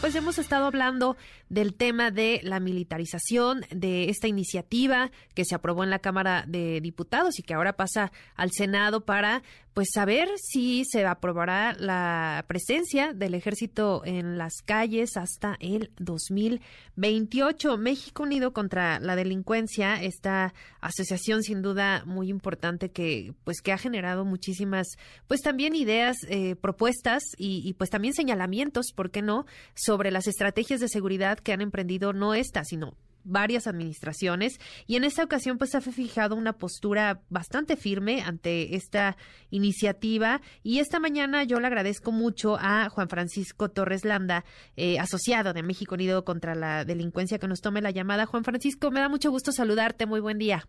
Pues 0.00 0.14
hemos 0.14 0.38
estado 0.38 0.66
hablando 0.66 1.16
del 1.48 1.74
tema 1.74 2.10
de 2.10 2.40
la 2.42 2.60
militarización, 2.60 3.64
de 3.70 4.08
esta 4.08 4.28
iniciativa 4.28 5.10
que 5.34 5.44
se 5.44 5.54
aprobó 5.54 5.84
en 5.84 5.90
la 5.90 6.00
Cámara 6.00 6.44
de 6.46 6.80
Diputados 6.80 7.38
y 7.38 7.42
que 7.42 7.54
ahora 7.54 7.76
pasa 7.76 8.12
al 8.34 8.50
Senado 8.52 9.04
para 9.04 9.42
pues 9.76 9.88
saber 9.92 10.30
si 10.38 10.84
se 10.86 11.04
aprobará 11.04 11.76
la 11.78 12.46
presencia 12.48 13.12
del 13.12 13.34
ejército 13.34 14.00
en 14.06 14.38
las 14.38 14.62
calles 14.64 15.18
hasta 15.18 15.58
el 15.60 15.90
2028. 15.98 17.76
México 17.76 18.22
Unido 18.22 18.54
contra 18.54 18.98
la 19.00 19.16
Delincuencia, 19.16 20.02
esta 20.02 20.54
asociación 20.80 21.42
sin 21.42 21.60
duda 21.60 22.04
muy 22.06 22.30
importante 22.30 22.90
que 22.90 23.34
pues 23.44 23.60
que 23.60 23.70
ha 23.70 23.76
generado 23.76 24.24
muchísimas 24.24 24.96
pues 25.26 25.42
también 25.42 25.74
ideas, 25.74 26.16
eh, 26.30 26.56
propuestas 26.56 27.22
y, 27.36 27.60
y 27.62 27.74
pues 27.74 27.90
también 27.90 28.14
señalamientos, 28.14 28.86
¿por 28.94 29.10
qué 29.10 29.20
no?, 29.20 29.44
sobre 29.86 30.10
las 30.10 30.26
estrategias 30.26 30.80
de 30.80 30.88
seguridad 30.88 31.38
que 31.38 31.52
han 31.52 31.60
emprendido 31.60 32.12
no 32.12 32.34
esta, 32.34 32.64
sino 32.64 32.94
varias 33.22 33.66
administraciones 33.66 34.58
y 34.86 34.96
en 34.96 35.04
esta 35.04 35.24
ocasión 35.24 35.58
pues 35.58 35.74
ha 35.74 35.80
fijado 35.80 36.34
una 36.36 36.54
postura 36.54 37.20
bastante 37.28 37.76
firme 37.76 38.22
ante 38.22 38.74
esta 38.74 39.16
iniciativa 39.50 40.40
y 40.62 40.78
esta 40.78 40.98
mañana 41.00 41.44
yo 41.44 41.60
le 41.60 41.66
agradezco 41.66 42.12
mucho 42.12 42.56
a 42.58 42.88
Juan 42.88 43.08
Francisco 43.08 43.68
Torres 43.68 44.04
Landa, 44.04 44.44
eh, 44.76 44.98
asociado 44.98 45.52
de 45.52 45.62
México 45.62 45.94
Unido 45.94 46.24
contra 46.24 46.54
la 46.54 46.84
Delincuencia, 46.84 47.38
que 47.38 47.48
nos 47.48 47.60
tome 47.60 47.80
la 47.80 47.90
llamada. 47.90 48.26
Juan 48.26 48.44
Francisco, 48.44 48.90
me 48.90 49.00
da 49.00 49.08
mucho 49.08 49.30
gusto 49.30 49.52
saludarte, 49.52 50.06
muy 50.06 50.20
buen 50.20 50.38
día. 50.38 50.62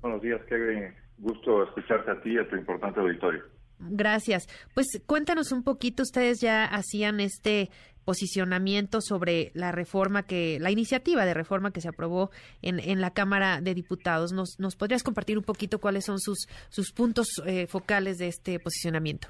Buenos 0.00 0.22
días, 0.22 0.40
qué 0.48 0.94
gusto 1.18 1.64
escucharte 1.64 2.10
a 2.10 2.20
ti 2.20 2.32
y 2.32 2.38
a 2.38 2.48
tu 2.48 2.56
importante 2.56 3.00
auditorio. 3.00 3.59
Gracias. 3.80 4.46
Pues 4.74 5.02
cuéntanos 5.06 5.52
un 5.52 5.62
poquito, 5.62 6.02
ustedes 6.02 6.40
ya 6.40 6.64
hacían 6.64 7.20
este 7.20 7.70
posicionamiento 8.04 9.00
sobre 9.00 9.50
la 9.54 9.72
reforma 9.72 10.24
que, 10.24 10.58
la 10.60 10.70
iniciativa 10.70 11.24
de 11.24 11.34
reforma 11.34 11.72
que 11.72 11.80
se 11.80 11.88
aprobó 11.88 12.30
en, 12.62 12.80
en 12.80 13.00
la 13.00 13.12
Cámara 13.12 13.60
de 13.60 13.74
Diputados. 13.74 14.32
¿Nos, 14.32 14.58
¿Nos 14.58 14.76
podrías 14.76 15.02
compartir 15.02 15.38
un 15.38 15.44
poquito 15.44 15.78
cuáles 15.78 16.04
son 16.04 16.18
sus, 16.18 16.48
sus 16.68 16.92
puntos 16.92 17.28
eh, 17.46 17.66
focales 17.66 18.18
de 18.18 18.28
este 18.28 18.58
posicionamiento? 18.58 19.28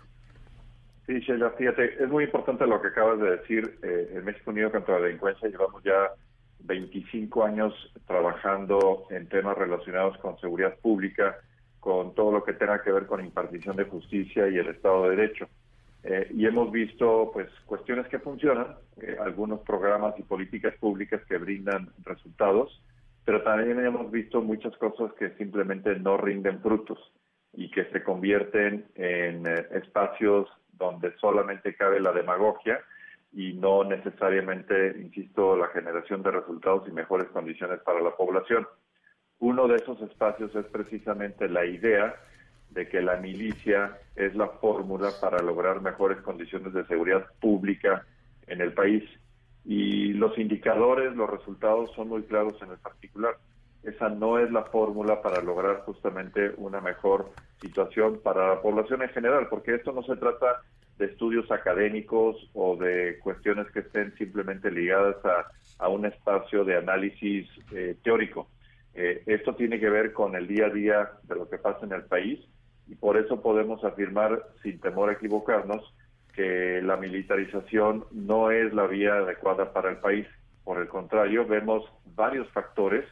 Sí, 1.06 1.18
Sheila, 1.20 1.50
fíjate, 1.50 2.02
es 2.02 2.08
muy 2.08 2.24
importante 2.24 2.66
lo 2.66 2.80
que 2.80 2.88
acabas 2.88 3.20
de 3.20 3.30
decir. 3.36 3.78
Eh, 3.82 4.12
en 4.14 4.24
México 4.24 4.50
Unido 4.50 4.70
contra 4.70 4.98
la 4.98 5.06
Delincuencia 5.06 5.48
llevamos 5.48 5.82
ya 5.82 6.10
25 6.60 7.44
años 7.44 7.74
trabajando 8.06 9.06
en 9.10 9.28
temas 9.28 9.58
relacionados 9.58 10.16
con 10.18 10.38
seguridad 10.38 10.76
pública, 10.78 11.36
con 11.80 12.14
todo 12.14 12.30
lo 12.30 12.44
que 12.44 12.52
tenga 12.52 12.82
que 12.82 12.92
ver 12.92 13.06
con 13.06 13.24
impartición 13.24 13.76
de 13.76 13.84
justicia 13.84 14.48
y 14.48 14.58
el 14.58 14.68
Estado 14.68 15.04
de 15.04 15.16
Derecho. 15.16 15.48
Eh, 16.02 16.30
y 16.34 16.46
hemos 16.46 16.70
visto 16.70 17.30
pues 17.32 17.48
cuestiones 17.66 18.06
que 18.08 18.18
funcionan, 18.18 18.76
eh, 19.02 19.16
algunos 19.20 19.60
programas 19.60 20.18
y 20.18 20.22
políticas 20.22 20.74
públicas 20.76 21.22
que 21.26 21.36
brindan 21.36 21.90
resultados, 22.04 22.82
pero 23.24 23.42
también 23.42 23.84
hemos 23.84 24.10
visto 24.10 24.40
muchas 24.40 24.76
cosas 24.78 25.12
que 25.18 25.30
simplemente 25.36 25.98
no 25.98 26.16
rinden 26.16 26.60
frutos 26.60 26.98
y 27.52 27.70
que 27.70 27.84
se 27.86 28.02
convierten 28.02 28.86
en 28.94 29.46
eh, 29.46 29.66
espacios 29.72 30.48
donde 30.72 31.14
solamente 31.18 31.74
cabe 31.74 32.00
la 32.00 32.12
demagogia 32.12 32.80
y 33.32 33.52
no 33.52 33.84
necesariamente, 33.84 34.96
insisto, 34.98 35.56
la 35.56 35.68
generación 35.68 36.22
de 36.22 36.30
resultados 36.30 36.88
y 36.88 36.92
mejores 36.92 37.28
condiciones 37.28 37.80
para 37.80 38.00
la 38.00 38.16
población. 38.16 38.66
Uno 39.40 39.68
de 39.68 39.76
esos 39.76 40.00
espacios 40.02 40.54
es 40.54 40.66
precisamente 40.66 41.48
la 41.48 41.64
idea 41.64 42.14
de 42.70 42.88
que 42.88 43.00
la 43.00 43.16
milicia 43.16 43.98
es 44.14 44.34
la 44.34 44.48
fórmula 44.48 45.10
para 45.20 45.42
lograr 45.42 45.80
mejores 45.80 46.20
condiciones 46.20 46.72
de 46.72 46.86
seguridad 46.86 47.26
pública 47.40 48.06
en 48.46 48.60
el 48.60 48.74
país. 48.74 49.02
Y 49.64 50.12
los 50.12 50.38
indicadores, 50.38 51.16
los 51.16 51.28
resultados 51.28 51.90
son 51.96 52.08
muy 52.08 52.22
claros 52.24 52.60
en 52.62 52.70
el 52.70 52.78
particular. 52.78 53.36
Esa 53.82 54.10
no 54.10 54.38
es 54.38 54.50
la 54.50 54.64
fórmula 54.64 55.22
para 55.22 55.40
lograr 55.40 55.84
justamente 55.86 56.52
una 56.58 56.82
mejor 56.82 57.30
situación 57.62 58.20
para 58.22 58.48
la 58.48 58.60
población 58.60 59.02
en 59.02 59.08
general, 59.08 59.48
porque 59.48 59.74
esto 59.74 59.92
no 59.92 60.02
se 60.02 60.16
trata 60.16 60.60
de 60.98 61.06
estudios 61.06 61.50
académicos 61.50 62.36
o 62.52 62.76
de 62.76 63.18
cuestiones 63.20 63.70
que 63.70 63.80
estén 63.80 64.14
simplemente 64.18 64.70
ligadas 64.70 65.16
a, 65.78 65.88
un 65.88 66.04
espacio 66.04 66.62
de 66.62 66.76
análisis 66.76 67.48
eh, 67.72 67.96
teórico. 68.04 68.48
Eh, 69.02 69.22
esto 69.24 69.54
tiene 69.54 69.80
que 69.80 69.88
ver 69.88 70.12
con 70.12 70.36
el 70.36 70.46
día 70.46 70.66
a 70.66 70.68
día 70.68 71.10
de 71.22 71.34
lo 71.34 71.48
que 71.48 71.56
pasa 71.56 71.86
en 71.86 71.92
el 71.92 72.04
país 72.04 72.38
y 72.86 72.96
por 72.96 73.16
eso 73.16 73.40
podemos 73.40 73.82
afirmar, 73.82 74.44
sin 74.62 74.78
temor 74.78 75.08
a 75.08 75.14
equivocarnos, 75.14 75.94
que 76.34 76.82
la 76.82 76.98
militarización 76.98 78.04
no 78.12 78.50
es 78.50 78.74
la 78.74 78.86
vía 78.86 79.14
adecuada 79.14 79.72
para 79.72 79.88
el 79.88 79.96
país. 79.96 80.26
Por 80.64 80.82
el 80.82 80.88
contrario, 80.88 81.46
vemos 81.46 81.90
varios 82.14 82.46
factores 82.50 83.06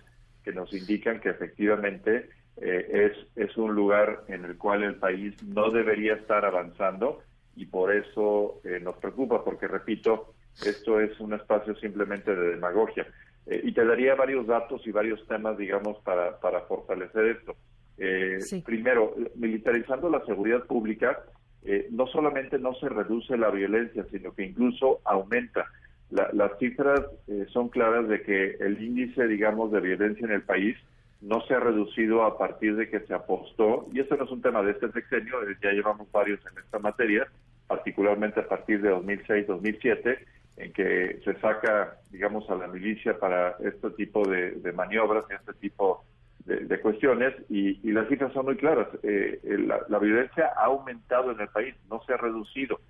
que 0.45 0.53
nos 0.53 0.75
indican 0.75 1.21
que 1.21 1.31
efectivamente 1.31 2.29
eh, 2.59 3.13
es, 3.37 3.49
es 3.49 3.57
un 3.57 3.75
lugar 3.75 4.25
en 4.29 4.45
el 4.45 4.59
cual 4.59 4.83
el 4.83 4.97
país 4.97 5.43
no 5.43 5.71
debería 5.71 6.17
estar 6.17 6.45
avanzando 6.45 7.23
y 7.57 7.65
por 7.65 7.95
eso 7.95 8.61
eh, 8.63 8.79
nos 8.79 8.97
preocupa, 8.97 9.43
porque 9.43 9.67
repito, 9.67 10.35
esto 10.67 11.01
es 11.01 11.19
un 11.19 11.33
espacio 11.33 11.75
simplemente 11.77 12.37
de 12.37 12.51
demagogia. 12.51 13.07
Eh, 13.49 13.61
y 13.65 13.73
te 13.73 13.85
daría 13.85 14.15
varios 14.15 14.47
datos 14.47 14.87
y 14.87 14.93
varios 14.93 15.27
temas, 15.27 15.57
digamos, 15.59 15.99
para, 16.05 16.39
para 16.39 16.61
fortalecer 16.63 17.27
esto. 17.27 17.57
Eh, 17.99 18.39
primero, 18.65 19.15
militarizando 19.35 20.09
la 20.09 20.25
seguridad 20.25 20.65
pública, 20.65 21.25
eh, 21.65 21.89
no 21.91 22.07
solamente 22.07 22.59
no 22.59 22.75
se 22.75 22.89
reduce 22.89 23.37
la 23.37 23.51
violencia, 23.51 24.07
sino 24.11 24.33
que 24.33 24.45
incluso 24.45 25.01
aumenta. 25.05 25.67
las 26.11 26.59
cifras 26.59 27.03
eh, 27.27 27.45
son 27.53 27.69
claras 27.69 28.09
de 28.09 28.23
que 28.23 28.57
el 28.61 28.83
índice, 28.83 29.27
digamos, 29.27 29.73
de 29.73 29.81
violencia 29.81 30.27
en 30.27 30.33
el 30.33 30.43
país 30.43 30.77
no 31.21 31.41
se 31.43 31.55
ha 31.55 31.61
reducido 31.61 32.23
a 32.23 32.39
partir 32.39 32.77
de 32.77 32.89
que 32.89 33.01
se 33.01 33.13
apostó, 33.13 33.89
y 33.93 34.01
esto 34.01 34.17
no 34.17 34.25
es 34.25 34.31
un 34.31 34.41
tema 34.41 34.63
de 34.63 34.71
este 34.71 34.91
sexenio, 34.93 35.37
ya 35.61 35.73
llevamos 35.73 36.11
varios 36.13 36.41
en 36.47 36.59
esta 36.63 36.79
materia, 36.79 37.27
particularmente 37.67 38.41
a 38.41 38.49
partir 38.49 38.81
de 38.81 38.95
2006-2007, 38.95 40.19
en 40.59 40.73
que 40.73 41.21
se 41.25 41.35
saca, 41.41 41.99
digamos, 42.11 42.49
a 42.51 42.57
la 42.57 42.67
milicia 42.67 43.19
para 43.19 43.57
este 43.61 43.91
tipo 43.91 44.27
de, 44.29 44.73
maniobras 44.73 45.25
y 45.31 45.35
este 45.35 45.55
tipo 45.55 46.05
de, 46.45 46.81
cuestiones 46.81 47.35
y, 47.49 47.75
las 47.93 48.09
cifras 48.09 48.33
son 48.33 48.47
muy 48.47 48.57
claras. 48.57 48.89
Eh, 49.03 49.41
la, 49.89 49.99
violencia 49.99 50.53
ha 50.57 50.67
aumentado 50.67 51.33
en 51.33 51.41
el 51.41 51.49
país, 51.49 51.75
no 51.89 52.03
se 52.05 52.13
ha 52.13 52.17
reducido. 52.17 52.81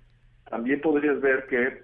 También 0.49 0.81
podrías 0.81 1.21
ver 1.21 1.45
que 1.47 1.83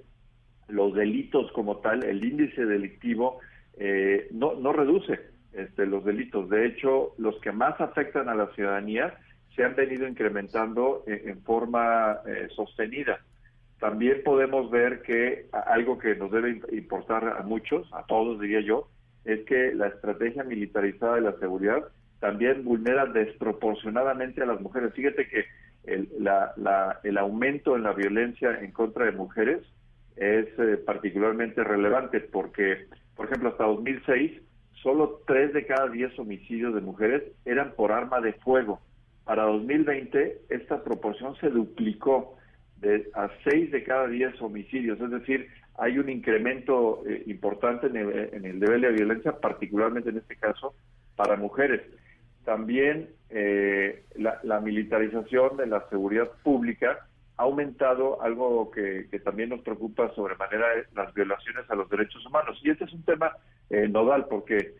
los 0.68 0.94
delitos 0.96 1.51
como 1.51 1.78
tal, 1.78 2.03
el 2.03 2.23
índice 2.23 2.66
delictivo, 2.66 3.40
eh, 3.78 4.28
no, 4.31 4.56
no 4.56 4.73
reduce 4.73 5.19
este, 5.53 5.85
los 5.85 6.03
delitos. 6.03 6.50
De 6.50 6.66
hecho, 6.66 7.13
los 7.17 7.40
que 7.41 7.52
más 7.52 7.79
afectan 7.79 8.28
a 8.28 8.35
la 8.35 8.47
ciudadanía 8.56 9.17
se 9.56 9.63
han 9.63 9.75
venido 9.75 10.07
incrementando 10.07 11.03
en, 11.07 11.41
forma 11.44 12.19
eh, 12.28 12.47
sostenida. 12.56 13.19
También 13.80 14.22
podemos 14.24 14.72
ver 14.72 15.02
que 15.02 15.47
algo 15.52 15.97
que 15.97 16.16
nos 16.16 16.31
debe 16.31 16.62
importar 16.72 17.28
a 17.38 17.44
muchos, 17.44 17.91
a 17.94 18.06
todos 18.06 18.40
diría 18.40 18.62
yo, 18.62 18.88
es 19.25 19.41
que 19.46 19.74
la 19.74 19.88
estrategia 19.88 20.44
militarizada 20.44 21.16
de 21.16 21.22
la 21.22 21.38
seguridad 21.40 21.84
también 22.19 22.64
vulnera 22.64 23.06
desproporcionadamente 23.06 24.41
a 24.41 24.46
las 24.46 24.62
mujeres. 24.62 24.94
Fíjate 24.94 25.28
que 25.28 25.46
el, 25.84 26.09
el 27.03 27.18
aumento 27.18 27.75
en 27.75 27.84
la 27.84 27.94
violencia 27.94 28.59
en 28.62 28.72
contra 28.72 29.06
de 29.06 29.12
mujeres 29.12 29.62
es 30.16 30.47
eh, 30.58 30.78
particularmente 30.78 31.64
relevante 31.64 32.22
porque, 32.22 32.88
por 33.16 33.25
ejemplo, 33.28 33.50
hasta 33.50 33.66
2006, 33.66 34.41
solo 34.81 35.22
3 35.28 35.53
de 35.53 35.66
cada 35.66 35.90
10 35.90 36.18
homicidios 36.19 36.74
de 36.74 36.81
mujeres 36.81 37.24
eran 37.44 37.74
por 37.74 37.91
arma 37.91 38.22
de 38.22 38.34
fuego. 38.34 38.80
Para 39.25 39.44
2020, 39.44 40.41
esta 40.50 40.84
proporción 40.84 41.35
se 41.38 41.50
duplicó 41.50 42.38
de, 42.78 43.10
a 43.14 43.30
6 43.44 43.72
de 43.72 43.84
cada 43.84 44.08
10 44.08 44.42
homicidios, 44.42 45.00
es 45.00 45.10
decir, 45.10 45.50
hay 45.78 45.98
un 45.98 46.10
incremento 46.10 47.04
eh, 47.08 47.24
importante 47.28 47.88
en 47.88 47.98
el, 47.98 48.60
nivel 48.60 48.82
de 48.82 48.92
violencia, 48.92 49.34
particularmente 49.40 50.10
en 50.10 50.18
este 50.18 50.36
caso 50.38 50.74
para 51.16 51.36
mujeres. 51.36 51.82
También 52.46 53.10
eh, 53.30 54.04
la, 54.16 54.60
militarización 54.60 55.58
de 55.58 55.68
la 55.68 55.88
seguridad 55.90 56.30
pública 56.44 57.08
ha 57.38 57.44
aumentado 57.44 58.22
algo 58.22 58.72
que, 58.72 59.08
también 59.24 59.50
nos 59.50 59.62
preocupa 59.62 60.14
sobremanera, 60.14 60.68
las 60.94 61.14
violaciones 61.14 61.70
a 61.70 61.76
los 61.76 61.90
derechos 61.90 62.26
humanos. 62.26 62.60
Y 62.64 62.70
este 62.70 62.86
es 62.86 62.94
un 62.94 63.04
tema 63.04 63.32
eh, 63.70 63.88
nodal 63.88 64.28
porque 64.30 64.76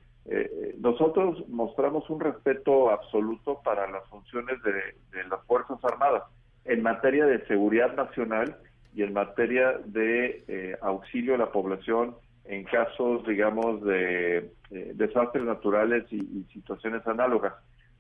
nosotros 0.80 1.48
mostramos 1.50 2.10
un 2.10 2.20
respeto 2.20 2.90
absoluto 2.90 3.62
para 3.64 3.88
las 3.92 4.04
funciones 4.10 4.58
de 4.64 5.24
las 5.30 5.46
Fuerzas 5.46 5.78
Armadas 5.84 6.24
en 6.66 6.82
materia 6.82 7.26
de 7.26 7.46
seguridad 7.46 7.96
nacional 7.96 8.58
y 8.94 9.04
en 9.04 9.14
materia 9.14 9.80
de 9.86 10.44
eh, 10.48 10.78
auxilio 10.82 11.36
a 11.36 11.38
la 11.38 11.52
población 11.52 12.16
en 12.46 12.64
casos, 12.64 13.26
digamos, 13.26 13.84
de 13.84 14.52
desastres 14.70 15.44
naturales 15.44 16.06
y, 16.12 16.44
situaciones 16.54 17.06
análogas. 17.08 17.54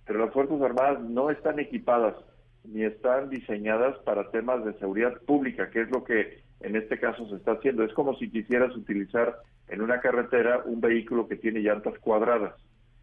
Pero 0.05 0.19
las 0.19 0.33
Fuerzas 0.33 0.61
Armadas 0.61 1.01
no 1.01 1.31
están 1.31 1.59
equipadas 1.59 2.15
ni 2.63 2.83
están 2.83 3.29
diseñadas 3.29 3.97
para 3.99 4.29
temas 4.31 4.63
de 4.65 4.73
seguridad 4.73 5.19
pública, 5.21 5.69
que 5.69 5.81
es 5.81 5.89
lo 5.89 6.03
que 6.03 6.43
en 6.61 6.75
este 6.75 6.99
caso 6.99 7.27
se 7.29 7.35
está 7.35 7.53
haciendo. 7.53 7.83
Es 7.83 7.93
como 7.93 8.15
si 8.15 8.29
quisieras 8.29 8.75
utilizar 8.75 9.39
en 9.67 9.81
una 9.81 9.99
carretera 9.99 10.61
un 10.65 10.81
vehículo 10.81 11.27
que 11.27 11.35
tiene 11.35 11.59
llantas 11.59 11.97
cuadradas. 11.99 12.53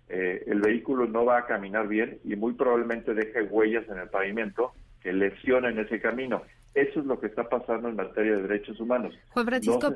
Eh, 0.08 0.44
el 0.46 0.60
vehículo 0.60 1.06
no 1.06 1.24
va 1.24 1.38
a 1.38 1.46
caminar 1.46 1.88
bien 1.88 2.18
y 2.24 2.36
muy 2.36 2.54
probablemente 2.54 3.14
deje 3.14 3.42
huellas 3.42 3.88
en 3.88 3.98
el 3.98 4.08
pavimento 4.08 4.72
que 5.02 5.12
lesionen 5.12 5.78
ese 5.78 6.00
camino. 6.00 6.42
Eso 6.74 7.00
es 7.00 7.06
lo 7.06 7.20
que 7.20 7.26
está 7.26 7.46
pasando 7.50 7.90
en 7.90 7.96
materia 7.96 8.36
de 8.36 8.42
derechos 8.42 8.80
humanos. 8.80 9.14
Juan 9.28 9.44
Francisco, 9.44 9.94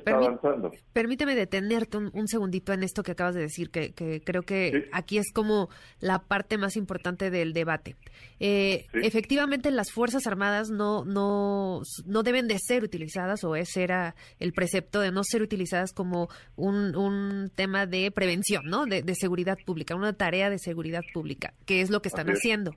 permíteme 0.92 1.34
detenerte 1.34 1.96
un, 1.96 2.28
segundito 2.28 2.74
en 2.74 2.82
esto 2.82 3.02
que 3.02 3.12
acabas 3.12 3.34
de 3.34 3.40
decir, 3.40 3.70
que, 3.70 3.94
creo 4.22 4.42
que 4.42 4.90
aquí 4.92 5.16
es 5.16 5.32
como 5.32 5.70
la 6.00 6.18
parte 6.18 6.58
más 6.58 6.76
importante 6.76 7.30
del 7.30 7.54
debate. 7.54 7.96
Eh, 8.40 8.84
efectivamente, 8.92 9.70
las 9.70 9.90
Fuerzas 9.90 10.26
Armadas 10.26 10.68
no, 10.68 11.06
no, 11.06 11.80
no 12.04 12.22
deben 12.22 12.46
de 12.46 12.58
ser 12.58 12.84
utilizadas, 12.84 13.42
o 13.44 13.56
ese 13.56 13.82
era 13.82 14.14
el 14.38 14.52
precepto 14.52 15.00
de 15.00 15.12
no 15.12 15.24
ser 15.24 15.40
utilizadas 15.40 15.94
como 15.94 16.28
un, 16.56 16.94
un 16.94 17.50
tema 17.54 17.86
de 17.86 18.10
prevención, 18.10 18.66
¿no? 18.66 18.84
De, 18.84 19.02
seguridad 19.14 19.56
pública, 19.64 19.94
una 19.94 20.12
tarea 20.12 20.50
de 20.50 20.58
seguridad 20.58 21.00
pública, 21.14 21.54
que 21.64 21.80
es 21.80 21.88
lo 21.88 22.02
que 22.02 22.08
están 22.08 22.28
haciendo. 22.28 22.76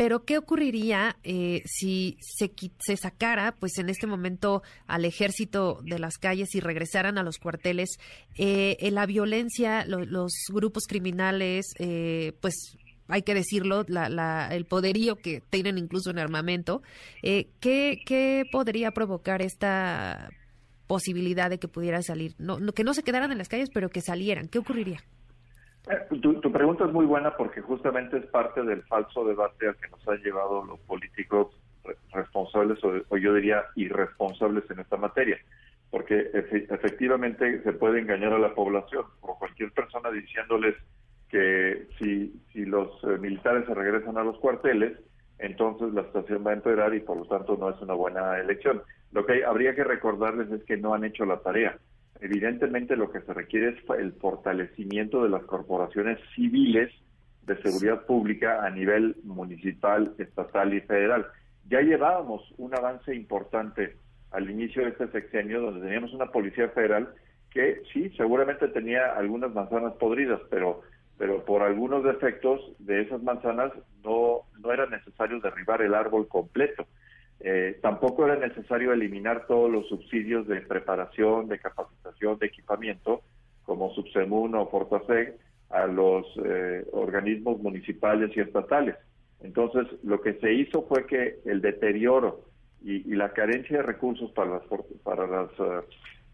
Pero, 0.00 0.24
¿qué 0.24 0.38
ocurriría 0.38 1.18
eh, 1.24 1.60
si 1.66 2.16
se, 2.22 2.50
se 2.78 2.96
sacara, 2.96 3.54
pues 3.60 3.76
en 3.76 3.90
este 3.90 4.06
momento, 4.06 4.62
al 4.86 5.04
ejército 5.04 5.80
de 5.84 5.98
las 5.98 6.16
calles 6.16 6.54
y 6.54 6.60
regresaran 6.60 7.18
a 7.18 7.22
los 7.22 7.36
cuarteles? 7.36 7.98
Eh, 8.38 8.78
la 8.92 9.04
violencia, 9.04 9.84
los 9.84 10.32
grupos 10.48 10.84
criminales, 10.86 11.74
eh, 11.78 12.32
pues 12.40 12.78
hay 13.08 13.20
que 13.20 13.34
decirlo, 13.34 13.84
el 13.84 14.64
poderío 14.64 15.16
que 15.16 15.42
tienen 15.50 15.76
incluso 15.76 16.08
en 16.08 16.18
armamento. 16.18 16.80
¿qué, 17.20 18.00
¿Qué 18.06 18.44
podría 18.50 18.92
provocar 18.92 19.42
esta 19.42 20.30
posibilidad 20.86 21.50
de 21.50 21.58
que 21.58 21.68
pudiera 21.68 22.00
salir? 22.00 22.34
No, 22.38 22.58
que 22.72 22.84
no 22.84 22.94
se 22.94 23.02
quedaran 23.02 23.32
en 23.32 23.36
las 23.36 23.50
calles, 23.50 23.68
pero 23.68 23.90
que 23.90 24.00
salieran. 24.00 24.48
¿Qué 24.48 24.60
ocurriría? 24.60 25.04
Eh, 25.90 26.18
tu, 26.20 26.52
pregunta 26.52 26.84
es 26.84 26.92
muy 26.92 27.04
buena 27.04 27.36
porque 27.36 27.60
justamente 27.60 28.18
es 28.18 28.26
parte 28.26 28.62
del 28.62 28.82
falso 28.84 29.24
debate 29.24 29.68
al 29.68 29.76
que 29.76 29.88
nos 29.88 30.06
han 30.06 30.22
llevado 30.22 30.64
los 30.64 30.78
políticos 30.80 31.48
responsables 32.12 32.78
o, 32.84 33.16
yo 33.16 33.34
diría 33.34 33.64
irresponsables 33.74 34.70
en 34.70 34.80
esta 34.80 34.96
materia, 34.96 35.38
porque 35.90 36.30
efectivamente 36.32 37.62
se 37.62 37.72
puede 37.72 38.00
engañar 38.00 38.34
a 38.34 38.38
la 38.38 38.54
población 38.54 39.04
o 39.20 39.38
cualquier 39.38 39.72
persona 39.72 40.10
diciéndoles 40.10 40.76
que 41.28 41.88
si, 41.98 42.40
si 42.52 42.64
los 42.66 43.02
eh, 43.04 43.18
militares 43.18 43.66
se 43.66 43.74
regresan 43.74 44.18
a 44.18 44.24
los 44.24 44.38
cuarteles, 44.38 44.98
entonces 45.38 45.92
la 45.94 46.04
situación 46.04 46.44
va 46.46 46.50
a 46.50 46.54
empeorar 46.54 46.94
y 46.94 47.00
por 47.00 47.16
lo 47.16 47.24
tanto 47.24 47.56
no 47.56 47.70
es 47.70 47.80
una 47.80 47.94
buena 47.94 48.38
elección. 48.38 48.82
Lo 49.10 49.26
que 49.26 49.44
habría 49.44 49.74
que 49.74 49.84
recordarles 49.84 50.50
es 50.52 50.62
que 50.64 50.76
no 50.76 50.94
han 50.94 51.04
hecho 51.04 51.24
la 51.24 51.38
tarea. 51.38 51.78
Evidentemente 52.20 52.96
lo 52.96 53.10
que 53.10 53.20
se 53.22 53.32
requiere 53.32 53.70
es 53.70 53.76
el 53.98 54.12
fortalecimiento 54.12 55.22
de 55.22 55.30
las 55.30 55.42
corporaciones 55.44 56.18
civiles 56.34 56.92
de 57.42 57.60
seguridad 57.62 58.04
pública 58.04 58.64
a 58.64 58.70
nivel 58.70 59.16
municipal, 59.24 60.14
estatal 60.18 60.74
y 60.74 60.80
federal. 60.82 61.26
Ya 61.68 61.80
llevábamos 61.80 62.42
un 62.58 62.74
avance 62.74 63.14
importante 63.14 63.96
al 64.30 64.50
inicio 64.50 64.82
de 64.82 64.90
este 64.90 65.08
sexenio, 65.08 65.60
donde 65.60 65.80
teníamos 65.80 66.12
una 66.12 66.26
policía 66.26 66.68
federal 66.68 67.08
que 67.50 67.82
sí, 67.92 68.10
seguramente 68.16 68.68
tenía 68.68 69.14
algunas 69.16 69.52
manzanas 69.52 69.94
podridas, 69.94 70.40
pero 70.50 70.82
pero 71.20 71.44
por 71.44 71.60
algunos 71.60 72.02
defectos 72.02 72.62
de 72.78 73.02
esas 73.02 73.22
manzanas 73.22 73.72
no, 74.02 74.46
no 74.58 74.72
era 74.72 74.86
necesario 74.86 75.38
derribar 75.38 75.82
el 75.82 75.92
árbol 75.92 76.26
completo. 76.28 76.86
Eh, 77.40 77.78
tampoco 77.80 78.26
era 78.26 78.36
necesario 78.36 78.92
eliminar 78.92 79.46
todos 79.46 79.70
los 79.70 79.88
subsidios 79.88 80.46
de 80.46 80.60
preparación, 80.60 81.48
de 81.48 81.58
capacitación, 81.58 82.38
de 82.38 82.46
equipamiento, 82.46 83.22
como 83.64 83.94
Subsemun 83.94 84.54
o 84.54 84.68
Fortaseg, 84.68 85.36
a 85.70 85.86
los 85.86 86.26
eh, 86.44 86.84
organismos 86.92 87.60
municipales 87.60 88.30
y 88.36 88.40
estatales. 88.40 88.96
Entonces, 89.40 89.86
lo 90.02 90.20
que 90.20 90.34
se 90.34 90.52
hizo 90.52 90.82
fue 90.82 91.06
que 91.06 91.38
el 91.46 91.62
deterioro 91.62 92.44
y, 92.82 93.14
la 93.14 93.32
carencia 93.32 93.78
de 93.78 93.82
recursos 93.82 94.30
para 94.32 94.50
las, 94.50 94.62
para 95.02 95.26
las 95.26 95.50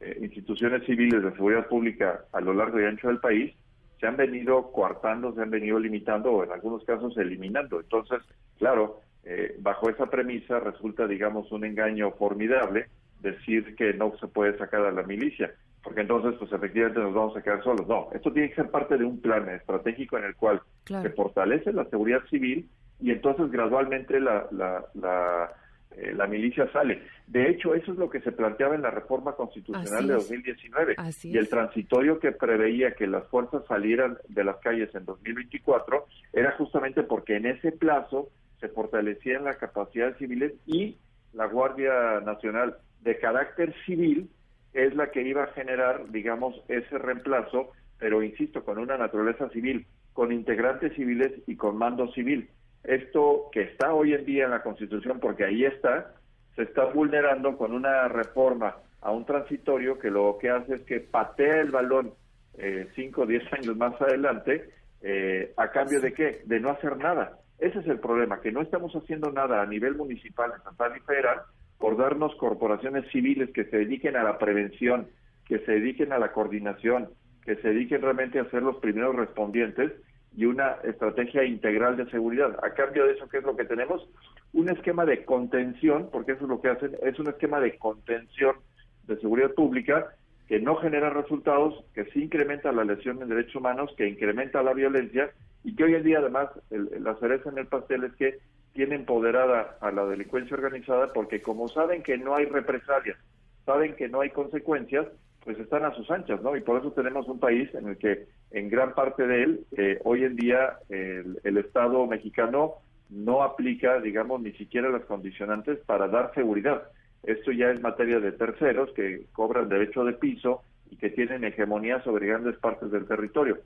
eh, 0.00 0.18
instituciones 0.20 0.84
civiles 0.86 1.22
de 1.22 1.32
seguridad 1.32 1.68
pública 1.68 2.24
a 2.32 2.40
lo 2.40 2.54
largo 2.54 2.80
y 2.80 2.84
ancho 2.84 3.08
del 3.08 3.20
país 3.20 3.54
se 4.00 4.06
han 4.06 4.16
venido 4.16 4.72
coartando, 4.72 5.34
se 5.34 5.40
han 5.40 5.50
venido 5.50 5.78
limitando 5.78 6.32
o 6.32 6.44
en 6.44 6.52
algunos 6.52 6.84
casos 6.84 7.16
eliminando. 7.16 7.80
Entonces, 7.80 8.18
claro, 8.58 9.00
eh, 9.28 9.56
bajo 9.58 9.90
esa 9.90 10.06
premisa 10.06 10.61
resulta, 10.61 11.08
digamos, 11.08 11.50
un 11.50 11.64
engaño 11.64 12.12
formidable 12.12 12.87
decir 13.20 13.75
que 13.75 13.93
no 13.93 14.17
se 14.19 14.28
puede 14.28 14.56
sacar 14.56 14.82
a 14.82 14.93
la 14.93 15.02
milicia, 15.02 15.52
porque 15.82 16.02
entonces, 16.02 16.37
pues 16.38 16.52
efectivamente 16.52 17.00
nos 17.00 17.12
vamos 17.12 17.37
a 17.37 17.43
quedar 17.43 17.61
solos. 17.64 17.88
No, 17.88 18.08
esto 18.12 18.32
tiene 18.32 18.50
que 18.50 18.55
ser 18.55 18.70
parte 18.70 18.96
de 18.96 19.05
un 19.05 19.20
plan 19.20 19.49
estratégico 19.49 20.17
en 20.17 20.25
el 20.25 20.37
cual 20.37 20.62
se 20.84 21.11
fortalece 21.11 21.73
la 21.73 21.84
seguridad 21.87 22.20
civil 22.31 22.69
y 23.00 23.11
entonces 23.11 23.50
gradualmente 23.50 24.20
la, 24.20 24.46
la, 24.52 24.84
la, 24.94 25.52
eh, 25.96 26.14
la, 26.14 26.28
milicia 26.28 26.70
sale. 26.70 27.02
De 27.26 27.50
hecho, 27.50 27.75
eso 27.75 27.90
es 27.90 27.99
lo 27.99 28.08
que 28.08 28.20
se 28.20 28.31
planteaba 28.31 28.76
en 28.76 28.82
la 28.82 28.93
reforma 28.93 29.32
constitucional 29.32 30.06
de 30.06 30.14
2019 30.14 30.96
y 31.25 31.37
el 31.37 31.49
transitorio 31.49 32.20
que 32.20 32.31
preveía 32.31 32.93
que 32.93 33.08
las 33.08 33.26
fuerzas 33.26 33.64
salieran 33.67 34.19
de 34.28 34.44
las 34.44 34.58
calles 34.58 34.94
en 34.94 35.05
2024 35.05 36.06
era 36.32 36.52
justamente 36.52 37.02
porque 37.02 37.37
en 37.37 37.46
ese 37.46 37.73
plazo 37.73 38.31
se 38.60 38.68
fortalecían 38.68 39.44
las 39.44 39.56
capacidades 39.56 40.16
civiles 40.18 40.52
y 40.66 40.96
la 41.32 41.46
Guardia 41.46 42.20
Nacional 42.20 42.76
de 43.02 43.18
carácter 43.18 43.74
civil 43.84 44.30
es 44.72 44.94
la 44.94 45.10
que 45.10 45.22
iba 45.22 45.44
a 45.44 45.52
generar, 45.52 46.10
digamos, 46.10 46.60
ese 46.68 46.98
reemplazo, 46.98 47.72
pero 47.98 48.22
insisto, 48.22 48.64
con 48.64 48.78
una 48.78 48.98
naturaleza 48.98 49.48
civil, 49.50 49.86
con 50.12 50.32
integrantes 50.32 50.94
civiles 50.94 51.32
y 51.46 51.56
con 51.56 51.76
mando 51.76 52.12
civil. 52.12 52.50
Esto 52.84 53.48
que 53.52 53.62
está 53.62 53.94
hoy 53.94 54.12
en 54.12 54.24
día 54.24 54.44
en 54.44 54.50
la 54.50 54.62
Constitución, 54.62 55.18
porque 55.18 55.44
ahí 55.44 55.64
está, 55.64 56.14
se 56.54 56.62
está 56.62 56.84
vulnerando 56.84 57.56
con 57.56 57.72
una 57.72 58.08
reforma 58.08 58.76
a 59.00 59.10
un 59.12 59.24
transitorio 59.24 59.98
que 59.98 60.10
lo 60.10 60.36
que 60.38 60.50
hace 60.50 60.74
es 60.74 60.82
que 60.82 61.00
patea 61.00 61.60
el 61.60 61.70
balón 61.70 62.12
eh, 62.58 62.88
cinco 62.94 63.22
o 63.22 63.26
diez 63.26 63.44
años 63.52 63.76
más 63.76 64.00
adelante, 64.00 64.70
eh, 65.02 65.52
a 65.56 65.70
cambio 65.70 66.00
de 66.00 66.12
qué? 66.12 66.42
De 66.44 66.60
no 66.60 66.70
hacer 66.70 66.96
nada. 66.96 67.38
Ese 67.58 67.78
es 67.78 67.86
el 67.86 68.00
problema, 68.00 68.40
que 68.40 68.52
no 68.52 68.60
estamos 68.60 68.94
haciendo 68.94 69.30
nada 69.32 69.62
a 69.62 69.66
nivel 69.66 69.94
municipal, 69.94 70.52
estatal 70.56 70.92
y 70.96 71.00
federal 71.00 71.40
por 71.78 71.96
darnos 71.96 72.34
corporaciones 72.36 73.10
civiles 73.10 73.50
que 73.52 73.64
se 73.64 73.78
dediquen 73.78 74.16
a 74.16 74.22
la 74.22 74.38
prevención, 74.38 75.08
que 75.46 75.58
se 75.60 75.72
dediquen 75.72 76.12
a 76.12 76.18
la 76.18 76.32
coordinación, 76.32 77.08
que 77.44 77.56
se 77.56 77.68
dediquen 77.68 78.02
realmente 78.02 78.38
a 78.38 78.50
ser 78.50 78.62
los 78.62 78.76
primeros 78.76 79.14
respondientes 79.14 79.92
y 80.36 80.44
una 80.44 80.76
estrategia 80.84 81.44
integral 81.44 81.96
de 81.96 82.10
seguridad. 82.10 82.58
A 82.62 82.75
cambio 82.75 83.06
de 83.06 83.12
eso, 83.12 83.28
¿qué 83.28 83.38
es 83.38 83.44
lo 83.44 83.56
que 83.56 83.64
tenemos? 83.64 84.06
Un 84.52 84.68
esquema 84.68 85.06
de 85.06 85.25
contención, 85.25 86.10
porque 86.12 86.32
eso 86.32 86.44
es 86.44 86.50
lo 86.50 86.60
que 86.60 86.68
hacen, 86.68 86.92
es 87.02 87.18
un 87.18 87.28
esquema 87.28 87.60
de 87.60 87.78
contención 87.78 88.56
de 89.04 89.16
seguridad 89.18 89.52
pública 89.54 90.08
que 90.46 90.60
no 90.60 90.76
genera 90.76 91.10
resultados, 91.10 91.84
que 91.94 92.04
sí 92.06 92.25
incrementa 92.25 92.70
la 92.70 92.84
lesión 92.84 93.20
en 93.22 93.28
derechos 93.28 93.56
humanos, 93.56 93.92
que 93.96 94.06
incrementa 94.06 94.62
la 94.62 94.75
violencia 94.75 95.30
y 95.66 95.75
que 95.75 95.82
hoy 95.82 95.96
en 95.96 96.04
día 96.04 96.20
además 96.20 96.49
la 96.70 97.16
cereza 97.16 97.50
en 97.50 97.58
el 97.58 97.66
pastel 97.66 98.04
es 98.04 98.14
que 98.14 98.38
tiene 98.73 98.94
empoderada 98.94 99.76
a 99.80 99.90
la 99.90 100.06
delincuencia 100.06 100.56
organizada 100.56 101.12
porque 101.12 101.42
como 101.42 101.66
saben 101.66 102.04
que 102.04 102.16
no 102.16 102.37
hay 102.37 102.44
represalias, 102.44 103.18
saben 103.64 103.96
que 103.96 104.08
no 104.08 104.20
hay 104.20 104.30
consecuencias, 104.30 105.08
pues 105.42 105.58
están 105.58 105.85
a 105.85 105.92
sus 105.92 106.08
anchas, 106.08 106.40
¿no? 106.40 106.56
Y 106.56 106.61
por 106.61 106.78
eso 106.78 106.92
tenemos 106.92 107.26
un 107.26 107.40
país 107.40 107.68
en 107.75 107.88
el 107.88 107.99
que 107.99 108.28
en 108.52 108.68
gran 108.68 108.94
parte 108.94 109.26
de 109.26 109.42
él, 109.42 109.66
eh, 109.76 109.99
hoy 110.04 110.23
en 110.23 110.37
día 110.37 110.78
el, 110.88 111.40
el 111.42 111.56
Estado 111.56 112.06
mexicano 112.06 112.75
no 113.11 113.42
aplica, 113.42 113.99
digamos, 114.00 114.40
ni 114.42 114.52
siquiera 114.52 114.88
las 114.88 115.04
condicionantes 115.06 115.80
para 115.80 116.06
dar 116.06 116.32
seguridad. 116.35 116.85
Esto 117.25 117.50
ya 117.50 117.73
es 117.73 117.80
materia 117.80 118.20
de 118.20 118.30
terceros 118.30 118.92
que 118.92 119.26
cobran 119.32 119.68
derecho 119.68 120.04
de 120.04 120.12
piso 120.12 120.62
y 120.92 120.96
que 120.96 121.11
tienen 121.11 121.42
hegemonía 121.42 122.04
sobre 122.04 122.28
grandes 122.28 122.56
partes 122.58 122.92
del 122.92 123.06
territorio. 123.06 123.58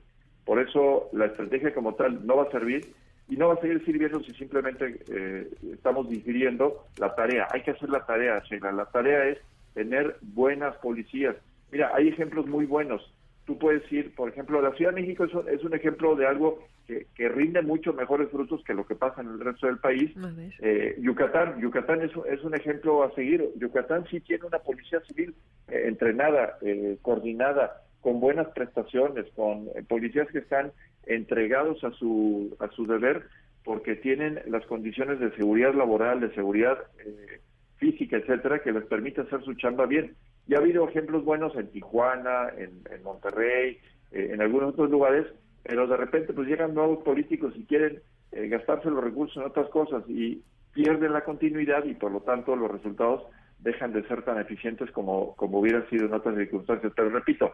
Por 0.51 0.59
eso 0.59 1.07
la 1.13 1.27
estrategia 1.27 1.73
como 1.73 1.95
tal 1.95 2.27
no 2.27 2.35
va 2.35 2.43
a 2.43 2.51
servir 2.51 2.93
y 3.29 3.37
no 3.37 3.47
va 3.47 3.53
a 3.53 3.61
seguir 3.61 3.85
sirviendo 3.85 4.19
si 4.19 4.33
simplemente 4.33 4.99
eh, 5.09 5.47
estamos 5.71 6.09
difiriendo 6.09 6.87
la 6.97 7.15
tarea. 7.15 7.47
Hay 7.53 7.61
que 7.61 7.71
hacer 7.71 7.89
la 7.89 8.05
tarea, 8.05 8.37
Sheila. 8.39 8.73
La 8.73 8.83
tarea 8.87 9.29
es 9.29 9.37
tener 9.73 10.17
buenas 10.21 10.75
policías. 10.79 11.37
Mira, 11.71 11.91
hay 11.95 12.09
ejemplos 12.09 12.47
muy 12.47 12.65
buenos. 12.65 13.01
Tú 13.45 13.57
puedes 13.57 13.89
ir, 13.93 14.13
por 14.13 14.27
ejemplo, 14.27 14.61
la 14.61 14.73
Ciudad 14.73 14.91
de 14.91 14.99
México 14.99 15.23
es, 15.23 15.63
un 15.63 15.73
ejemplo 15.73 16.17
de 16.17 16.27
algo 16.27 16.59
que, 16.85 17.29
rinde 17.29 17.61
mucho 17.61 17.93
mejores 17.93 18.29
frutos 18.29 18.61
que 18.65 18.73
lo 18.73 18.85
que 18.85 18.95
pasa 18.95 19.21
en 19.21 19.29
el 19.29 19.39
resto 19.39 19.67
del 19.67 19.77
país. 19.77 20.11
Eh, 20.59 20.97
Yucatán, 20.99 21.61
Yucatán 21.61 22.01
es, 22.01 22.11
es, 22.29 22.43
un 22.43 22.55
ejemplo 22.55 23.03
a 23.03 23.15
seguir. 23.15 23.51
Yucatán 23.55 24.03
sí 24.11 24.19
tiene 24.19 24.43
una 24.43 24.59
policía 24.59 24.99
civil 25.07 25.33
eh, 25.69 25.83
entrenada, 25.85 26.57
coordinada, 27.01 27.83
con 28.01 28.19
buenas 28.19 28.47
prestaciones, 28.49 29.25
con 29.35 29.69
policías 29.87 30.27
que 30.29 30.39
están 30.39 30.71
entregados 31.05 31.83
a 31.83 31.91
su, 31.91 32.55
a 32.59 32.67
su 32.69 32.85
deber 32.85 33.23
porque 33.63 33.95
tienen 33.95 34.41
las 34.47 34.65
condiciones 34.65 35.19
de 35.19 35.31
seguridad 35.35 35.73
laboral, 35.73 36.19
de 36.19 36.33
seguridad 36.33 36.77
eh, 37.05 37.41
física, 37.77 38.17
etcétera, 38.17 38.59
que 38.59 38.71
les 38.71 38.85
permite 38.85 39.21
hacer 39.21 39.43
su 39.43 39.53
chamba 39.55 39.85
bien. 39.85 40.15
Ya 40.47 40.57
ha 40.57 40.61
habido 40.61 40.87
ejemplos 40.87 41.23
buenos 41.23 41.55
en 41.55 41.69
Tijuana, 41.71 42.49
en, 42.57 43.03
Monterrey, 43.03 43.77
eh, 44.11 44.31
en 44.33 44.41
algunos 44.41 44.73
otros 44.73 44.89
lugares, 44.89 45.27
pero 45.63 45.87
de 45.87 45.97
repente 45.97 46.33
pues 46.33 46.47
llegan 46.47 46.73
nuevos 46.73 47.03
políticos 47.03 47.53
y 47.55 47.65
quieren 47.65 48.01
eh, 48.31 48.47
gastarse 48.47 48.89
los 48.89 49.03
recursos 49.03 49.37
en 49.37 49.43
otras 49.43 49.69
cosas 49.69 50.03
y 50.07 50.41
pierden 50.73 51.13
la 51.13 51.23
continuidad 51.23 51.83
y 51.85 51.93
por 51.93 52.11
lo 52.11 52.21
tanto 52.21 52.55
los 52.55 52.71
resultados 52.71 53.23
dejan 53.59 53.93
de 53.93 54.07
ser 54.07 54.23
tan 54.23 54.39
eficientes 54.39 54.89
como, 54.91 55.35
como 55.35 55.59
hubieran 55.59 55.87
sido 55.89 56.07
en 56.07 56.13
otras 56.13 56.35
circunstancias. 56.35 56.91
Pero 56.95 57.09
repito, 57.09 57.51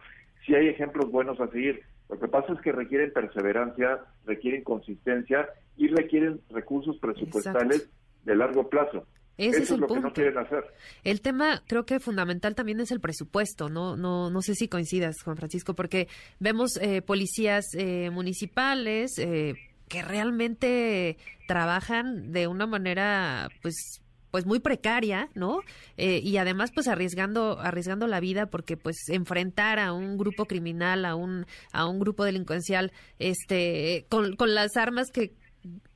si 0.47 0.55
hay 0.55 0.69
ejemplos 0.69 1.11
buenos 1.11 1.39
a 1.39 1.47
seguir. 1.51 1.83
Lo 2.09 2.17
que 2.17 2.27
pasa 2.27 2.53
es 2.53 2.61
que 2.61 2.71
requieren 2.71 3.11
perseverancia, 3.11 3.99
requieren 4.25 4.63
consistencia 4.63 5.47
y 5.75 5.89
requieren 5.89 6.39
recursos 6.49 6.97
presupuestales 6.99 7.89
de 8.23 8.35
largo 8.35 8.69
plazo. 8.69 9.05
Ese 9.37 9.63
Eso 9.63 9.75
es, 9.75 9.79
lo 9.81 9.87
que 9.87 9.99
no 9.99 10.13
quieren 10.13 10.37
hacer. 10.37 10.63
El 11.03 11.21
tema, 11.21 11.61
creo 11.67 11.85
que 11.85 11.99
fundamental 11.99 12.55
también 12.55 12.79
es 12.79 12.89
el 12.91 12.99
presupuesto, 12.99 13.69
¿no? 13.69 13.95
No, 13.95 14.31
no 14.31 14.41
sé 14.41 14.55
si 14.55 14.67
coincidas, 14.67 15.21
Juan 15.23 15.37
Francisco, 15.37 15.75
porque 15.75 16.07
vemos 16.39 16.77
eh, 16.81 17.03
policías 17.03 17.65
eh, 17.75 18.09
municipales 18.09 19.19
eh, 19.19 19.53
que 19.89 20.01
realmente 20.01 21.17
trabajan 21.47 22.31
de 22.31 22.47
una 22.47 22.65
manera, 22.65 23.49
pues, 23.61 24.01
pues 24.37 24.45
muy 24.45 24.59
precaria, 24.59 25.31
¿no? 25.33 25.61
Eh, 25.97 26.21
y 26.23 26.37
además 26.37 26.69
pues 26.71 26.87
arriesgando 26.87 27.59
arriesgando 27.59 28.05
la 28.05 28.19
vida 28.19 28.45
porque 28.45 28.77
pues 28.77 29.09
enfrentar 29.09 29.79
a 29.79 29.93
un 29.93 30.15
grupo 30.15 30.45
criminal, 30.45 31.05
a 31.05 31.15
un 31.15 31.47
a 31.71 31.87
un 31.87 31.99
grupo 31.99 32.23
delincuencial 32.23 32.91
este 33.17 34.05
con, 34.09 34.35
con 34.35 34.53
las 34.53 34.77
armas 34.77 35.09
que 35.09 35.33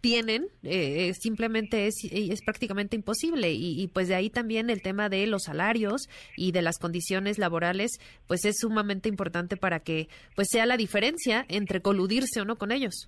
tienen 0.01 0.47
eh, 0.63 1.13
simplemente 1.13 1.85
es, 1.85 1.93
es 2.11 2.41
prácticamente 2.41 2.95
imposible 2.95 3.51
y, 3.53 3.79
y, 3.79 3.87
pues 3.89 4.07
de 4.07 4.15
ahí 4.15 4.31
también 4.31 4.71
el 4.71 4.81
tema 4.81 5.07
de 5.07 5.27
los 5.27 5.43
salarios 5.43 6.09
y 6.35 6.51
de 6.51 6.63
las 6.63 6.79
condiciones 6.79 7.37
laborales 7.37 7.91
pues 8.25 8.43
es 8.45 8.55
sumamente 8.57 9.07
importante 9.07 9.55
para 9.55 9.81
que 9.81 10.09
pues 10.35 10.47
sea 10.49 10.65
la 10.65 10.77
diferencia 10.77 11.45
entre 11.47 11.83
coludirse 11.83 12.41
o 12.41 12.45
no 12.45 12.57
con 12.57 12.71
ellos. 12.71 13.07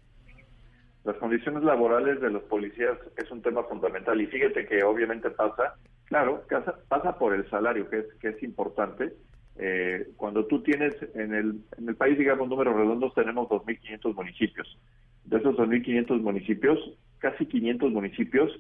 Las 1.03 1.17
condiciones 1.17 1.63
laborales 1.63 2.21
de 2.21 2.29
los 2.29 2.43
policías 2.43 2.97
es 3.17 3.29
un 3.29 3.41
tema 3.41 3.63
fundamental 3.63 4.19
y 4.21 4.27
fíjate 4.27 4.65
que 4.65 4.83
obviamente 4.83 5.29
pasa, 5.31 5.75
claro, 6.05 6.43
pasa 6.87 7.17
por 7.17 7.33
el 7.33 7.49
salario, 7.49 7.89
que 7.89 7.99
es, 7.99 8.05
que 8.21 8.29
es 8.29 8.43
importante. 8.43 9.13
Eh, 9.57 10.07
cuando 10.15 10.45
tú 10.45 10.63
tienes 10.63 10.95
en 11.13 11.33
el, 11.33 11.59
en 11.77 11.89
el 11.89 11.95
país, 11.95 12.17
digamos, 12.17 12.47
números 12.47 12.75
redondos, 12.75 13.13
tenemos 13.13 13.49
2.500 13.49 14.15
municipios. 14.15 14.79
De 15.25 15.37
esos 15.37 15.55
2.500 15.55 16.21
municipios, 16.21 16.79
casi 17.19 17.45
500 17.47 17.91
municipios 17.91 18.51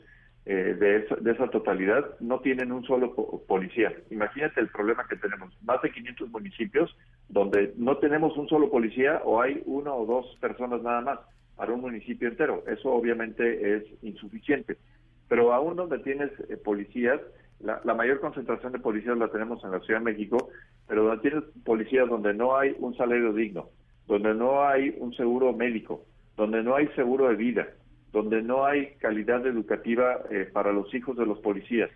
eh, 0.45 0.75
de, 0.77 0.97
esa, 0.97 1.15
de 1.15 1.31
esa 1.31 1.47
totalidad 1.49 2.19
no 2.19 2.41
tienen 2.41 2.73
un 2.73 2.83
solo 2.83 3.13
policía. 3.47 3.93
Imagínate 4.11 4.59
el 4.59 4.67
problema 4.67 5.07
que 5.07 5.15
tenemos. 5.15 5.57
Más 5.63 5.81
de 5.81 5.91
500 5.91 6.29
municipios 6.29 6.93
donde 7.29 7.73
no 7.77 7.97
tenemos 7.99 8.35
un 8.35 8.49
solo 8.49 8.69
policía 8.69 9.21
o 9.23 9.41
hay 9.41 9.61
una 9.65 9.93
o 9.93 10.05
dos 10.05 10.37
personas 10.41 10.81
nada 10.81 10.99
más 10.99 11.19
para 11.55 11.73
un 11.73 11.81
municipio 11.81 12.27
entero. 12.27 12.63
Eso 12.67 12.91
obviamente 12.91 13.77
es 13.77 13.83
insuficiente. 14.01 14.77
Pero 15.27 15.53
aún 15.53 15.75
donde 15.75 15.99
tienes 15.99 16.31
eh, 16.49 16.57
policías, 16.57 17.19
la, 17.59 17.93
mayor 17.93 18.19
concentración 18.19 18.73
de 18.73 18.79
policías 18.79 19.17
la 19.17 19.29
tenemos 19.29 19.63
en 19.63 19.71
la 19.71 19.79
Ciudad 19.79 19.99
de 19.99 20.11
México, 20.11 20.49
pero 20.87 21.05
donde 21.05 21.21
tienes 21.21 21.43
policías 21.63 22.09
donde 22.09 22.33
no 22.33 22.57
hay 22.57 22.75
un 22.79 22.95
salario 22.95 23.33
digno, 23.33 23.69
donde 24.05 24.33
no 24.33 24.63
hay 24.63 24.95
un 24.99 25.13
seguro 25.13 25.53
médico, 25.53 26.05
donde 26.35 26.61
no 26.61 26.75
hay 26.75 26.87
seguro 26.89 27.29
de 27.29 27.35
vida, 27.35 27.67
donde 28.11 28.41
no 28.41 28.65
hay 28.65 28.95
calidad 28.99 29.45
educativa 29.47 30.19
eh, 30.29 30.49
para 30.51 30.73
los 30.73 30.93
hijos 30.93 31.15
de 31.15 31.25
los 31.25 31.39
policías, 31.39 31.89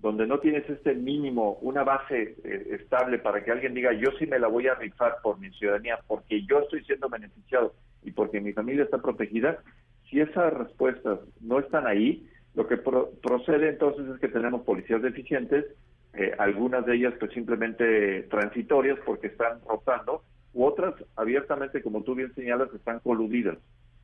donde 0.00 0.26
no 0.26 0.38
tienes 0.38 0.68
este 0.70 0.94
mínimo, 0.94 1.58
una 1.60 1.84
base 1.84 2.36
eh, 2.42 2.78
estable 2.80 3.18
para 3.18 3.44
que 3.44 3.50
alguien 3.50 3.74
diga, 3.74 3.92
yo 3.92 4.10
sí 4.18 4.26
me 4.26 4.38
la 4.38 4.48
voy 4.48 4.68
a 4.68 4.74
rifar 4.74 5.16
por 5.22 5.38
mi 5.38 5.50
ciudadanía, 5.50 5.98
porque 6.06 6.42
yo 6.46 6.60
estoy 6.60 6.82
siendo 6.84 7.10
beneficiado 7.10 7.74
y 8.02 8.12
porque 8.12 8.40
mi 8.40 8.52
familia 8.52 8.84
está 8.84 8.98
protegida, 8.98 9.62
si 10.08 10.20
esas 10.20 10.52
respuestas 10.52 11.20
no 11.40 11.60
están 11.60 11.86
ahí, 11.86 12.26
lo 12.54 12.66
que 12.66 12.76
procede 12.76 13.68
entonces 13.68 14.06
es 14.08 14.20
que 14.20 14.28
tenemos 14.28 14.62
policías 14.62 15.02
deficientes, 15.02 15.66
eh, 16.14 16.34
algunas 16.38 16.84
de 16.84 16.96
ellas 16.96 17.14
pues 17.20 17.32
simplemente 17.32 18.22
transitorias 18.24 18.98
porque 19.06 19.28
están 19.28 19.60
rotando, 19.68 20.24
u 20.52 20.64
otras 20.64 20.94
abiertamente, 21.14 21.82
como 21.82 22.02
tú 22.02 22.16
bien 22.16 22.34
señalas, 22.34 22.72
están 22.74 22.98
coludidas. 23.00 23.58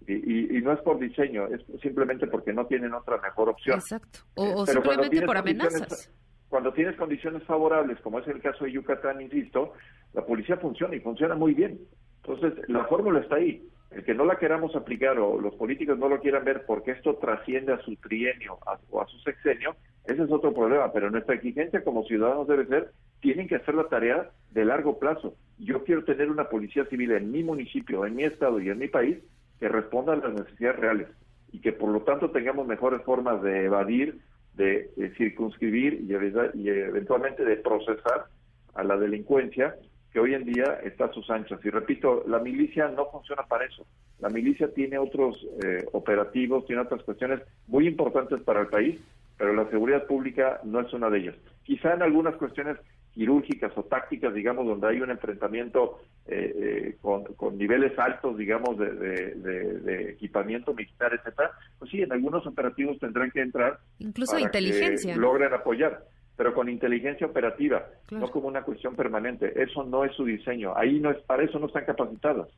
Y, 0.06 0.60
no 0.62 0.72
es 0.72 0.78
por 0.82 1.00
diseño, 1.00 1.48
es 1.48 1.60
simplemente 1.82 2.28
porque 2.28 2.52
no 2.52 2.66
tienen 2.66 2.94
otra 2.94 3.18
mejor 3.20 3.48
opción. 3.48 3.78
Exacto. 3.78 4.20
O, 4.36 4.62
eh, 4.62 4.66
simplemente 4.68 5.22
por 5.22 5.36
amenazas. 5.36 6.12
Cuando 6.48 6.72
tienes 6.72 6.94
condiciones 6.94 7.42
favorables, 7.42 7.98
como 8.02 8.20
es 8.20 8.28
el 8.28 8.40
caso 8.40 8.64
de 8.64 8.72
Yucatán, 8.72 9.20
insisto, 9.20 9.72
la 10.12 10.24
policía 10.24 10.58
funciona 10.58 10.94
y 10.94 11.00
funciona 11.00 11.34
muy 11.34 11.54
bien. 11.54 11.80
Entonces, 12.22 12.68
la 12.68 12.84
fórmula 12.84 13.18
está 13.18 13.36
ahí 13.36 13.68
el 13.96 14.04
que 14.04 14.14
no 14.14 14.26
la 14.26 14.36
queramos 14.36 14.76
aplicar 14.76 15.18
o 15.18 15.40
los 15.40 15.54
políticos 15.54 15.98
no 15.98 16.10
lo 16.10 16.20
quieran 16.20 16.44
ver 16.44 16.66
porque 16.66 16.90
esto 16.90 17.16
trasciende 17.16 17.72
a 17.72 17.78
su 17.78 17.96
trienio 17.96 18.58
o 18.90 19.00
a 19.00 19.06
su 19.06 19.18
sexenio, 19.20 19.74
ese 20.04 20.22
es 20.22 20.30
otro 20.30 20.52
problema, 20.52 20.92
pero 20.92 21.10
nuestra 21.10 21.34
exigencia 21.34 21.82
como 21.82 22.04
ciudadanos 22.04 22.46
debe 22.46 22.66
ser, 22.66 22.92
tienen 23.20 23.48
que 23.48 23.56
hacer 23.56 23.74
la 23.74 23.88
tarea 23.88 24.30
de 24.50 24.66
largo 24.66 24.98
plazo. 24.98 25.34
Yo 25.58 25.82
quiero 25.82 26.04
tener 26.04 26.30
una 26.30 26.50
policía 26.50 26.84
civil 26.86 27.12
en 27.12 27.30
mi 27.30 27.42
municipio, 27.42 28.04
en 28.04 28.16
mi 28.16 28.24
estado 28.24 28.60
y 28.60 28.68
en 28.68 28.78
mi 28.78 28.88
país 28.88 29.16
que 29.58 29.68
responda 29.68 30.12
a 30.12 30.16
las 30.16 30.34
necesidades 30.34 30.78
reales 30.78 31.08
y 31.50 31.60
que 31.60 31.72
por 31.72 31.88
lo 31.88 32.02
tanto 32.02 32.30
tengamos 32.30 32.66
mejores 32.66 33.00
formas 33.00 33.42
de 33.42 33.64
evadir, 33.64 34.20
de, 34.52 34.90
circunscribir 35.16 36.02
y, 36.02 36.60
y 36.60 36.68
eventualmente 36.68 37.46
de 37.46 37.56
procesar 37.56 38.26
a 38.74 38.84
la 38.84 38.98
delincuencia 38.98 39.74
que 40.16 40.20
hoy 40.20 40.32
en 40.32 40.46
día 40.46 40.80
está 40.82 41.04
a 41.04 41.12
sus 41.12 41.28
anchas. 41.28 41.60
Y 41.62 41.68
repito, 41.68 42.24
la 42.26 42.38
milicia 42.38 42.88
no 42.88 43.04
funciona 43.10 43.42
para 43.42 43.66
eso. 43.66 43.86
La 44.18 44.30
milicia 44.30 44.72
tiene 44.72 44.96
otros 44.96 45.36
eh, 45.62 45.84
operativos, 45.92 46.64
tiene 46.64 46.80
otras 46.80 47.02
cuestiones 47.02 47.42
muy 47.66 47.86
importantes 47.86 48.40
para 48.40 48.62
el 48.62 48.68
país, 48.68 48.98
pero 49.36 49.52
la 49.52 49.68
seguridad 49.68 50.06
pública 50.06 50.58
no 50.64 50.80
es 50.80 50.90
una 50.94 51.10
de 51.10 51.18
ellas. 51.18 51.34
Quizá 51.64 51.92
en 51.92 52.00
algunas 52.00 52.34
cuestiones 52.36 52.78
quirúrgicas 53.12 53.76
o 53.76 53.82
tácticas, 53.82 54.32
digamos, 54.32 54.66
donde 54.66 54.88
hay 54.88 55.02
un 55.02 55.10
enfrentamiento 55.10 56.00
eh, 56.26 56.94
eh, 56.94 56.96
con, 57.02 57.58
niveles 57.58 57.92
altos, 57.98 58.38
digamos, 58.38 58.78
de, 58.78 60.12
equipamiento 60.12 60.72
militar, 60.72 61.12
etcétera, 61.12 61.50
pues 61.78 61.90
sí, 61.90 62.00
en 62.00 62.10
algunos 62.10 62.46
operativos 62.46 62.98
tendrán 62.98 63.30
que 63.30 63.42
entrar. 63.42 63.80
Incluso 63.98 64.38
inteligencia. 64.38 65.14
logren 65.14 65.52
apoyar 65.52 66.04
pero 66.36 66.54
con 66.54 66.68
inteligencia 66.68 67.26
operativa, 67.26 67.86
no 68.10 68.30
como 68.30 68.48
una 68.48 68.62
cuestión 68.62 68.94
permanente. 68.94 69.52
Eso 69.60 69.84
no 69.84 70.04
es 70.04 70.14
su 70.14 70.24
diseño. 70.24 70.76
Ahí 70.76 71.00
no 71.00 71.10
es, 71.10 71.18
para 71.22 71.44
eso 71.44 71.58
no 71.58 71.66
están 71.66 71.86
capacitadas. 71.86 72.48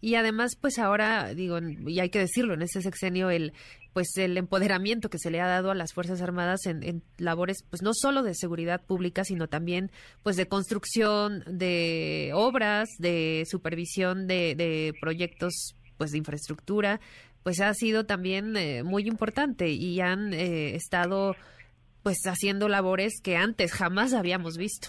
Y 0.00 0.14
además, 0.14 0.56
pues 0.60 0.78
ahora, 0.78 1.34
digo, 1.34 1.58
y 1.58 1.98
hay 1.98 2.10
que 2.10 2.20
decirlo, 2.20 2.54
en 2.54 2.62
este 2.62 2.82
sexenio, 2.82 3.30
el, 3.30 3.52
pues 3.92 4.16
el 4.16 4.36
empoderamiento 4.36 5.10
que 5.10 5.18
se 5.18 5.30
le 5.30 5.40
ha 5.40 5.48
dado 5.48 5.72
a 5.72 5.74
las 5.74 5.92
Fuerzas 5.92 6.22
Armadas 6.22 6.66
en, 6.66 7.02
labores, 7.16 7.64
pues 7.68 7.82
no 7.82 7.92
solo 7.94 8.22
de 8.22 8.34
seguridad 8.34 8.80
pública, 8.84 9.24
sino 9.24 9.48
también, 9.48 9.90
pues 10.22 10.36
de 10.36 10.46
construcción 10.46 11.42
de 11.46 12.30
obras, 12.34 12.88
de 12.98 13.44
supervisión 13.46 14.28
de, 14.28 14.94
proyectos, 15.00 15.74
pues 15.96 16.12
de 16.12 16.18
infraestructura, 16.18 17.00
pues 17.42 17.60
ha 17.60 17.74
sido 17.74 18.06
también 18.06 18.56
eh, 18.56 18.84
muy 18.84 19.08
importante 19.08 19.68
y 19.68 20.00
han 20.00 20.32
eh, 20.32 20.76
estado 20.76 21.34
pues 22.02 22.18
haciendo 22.26 22.68
labores 22.68 23.20
que 23.22 23.36
antes 23.36 23.72
jamás 23.72 24.14
habíamos 24.14 24.56
visto. 24.56 24.88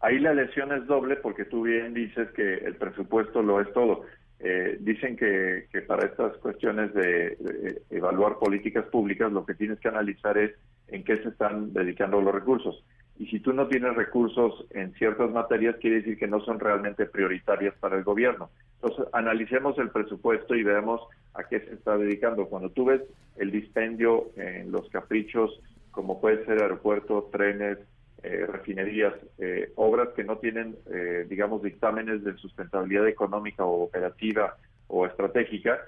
Ahí 0.00 0.18
la 0.18 0.34
lesión 0.34 0.72
es 0.72 0.86
doble 0.86 1.16
porque 1.16 1.44
tú 1.44 1.62
bien 1.62 1.94
dices 1.94 2.28
que 2.34 2.54
el 2.54 2.74
presupuesto 2.76 3.42
lo 3.42 3.60
es 3.60 3.72
todo. 3.72 4.04
Eh, 4.40 4.76
dicen 4.80 5.16
que, 5.16 5.66
que, 5.70 5.82
para 5.82 6.06
estas 6.06 6.36
cuestiones 6.38 6.92
de, 6.94 7.82
evaluar 7.90 8.40
políticas 8.40 8.84
públicas 8.86 9.30
lo 9.30 9.46
que 9.46 9.54
tienes 9.54 9.78
que 9.78 9.86
analizar 9.86 10.36
es 10.36 10.52
en 10.88 11.04
qué 11.04 11.22
se 11.22 11.28
están 11.28 11.72
dedicando 11.72 12.20
los 12.20 12.34
recursos. 12.34 12.84
Y 13.18 13.26
si 13.26 13.38
tú 13.38 13.52
no 13.52 13.68
tienes 13.68 13.94
recursos 13.94 14.66
en 14.70 14.92
ciertas 14.94 15.30
materias, 15.30 15.76
quiere 15.80 15.98
decir 15.98 16.18
que 16.18 16.26
no 16.26 16.40
son 16.44 16.58
realmente 16.58 17.06
prioritarias 17.06 17.74
para 17.78 17.96
el 17.96 18.02
gobierno. 18.02 18.50
Entonces, 18.82 19.06
analicemos 19.12 19.78
el 19.78 19.90
presupuesto 19.90 20.56
y 20.56 20.64
veamos 20.64 21.00
a 21.34 21.44
qué 21.44 21.60
se 21.60 21.74
está 21.74 21.96
dedicando. 21.96 22.48
Cuando 22.48 22.70
tú 22.70 22.86
ves 22.86 23.02
el 23.36 23.52
dispendio 23.52 24.30
en 24.34 24.72
los 24.72 24.88
caprichos 24.88 25.60
como 25.92 26.20
puede 26.20 26.44
ser 26.44 26.60
aeropuertos, 26.60 27.30
trenes, 27.30 27.78
eh, 28.24 28.46
refinerías, 28.46 29.14
eh, 29.38 29.72
obras 29.76 30.10
que 30.14 30.24
no 30.24 30.38
tienen, 30.38 30.76
eh, 30.92 31.26
digamos, 31.28 31.62
dictámenes 31.62 32.24
de 32.24 32.34
sustentabilidad 32.36 33.08
económica 33.08 33.64
o 33.64 33.84
operativa 33.84 34.56
o 34.88 35.06
estratégica, 35.06 35.80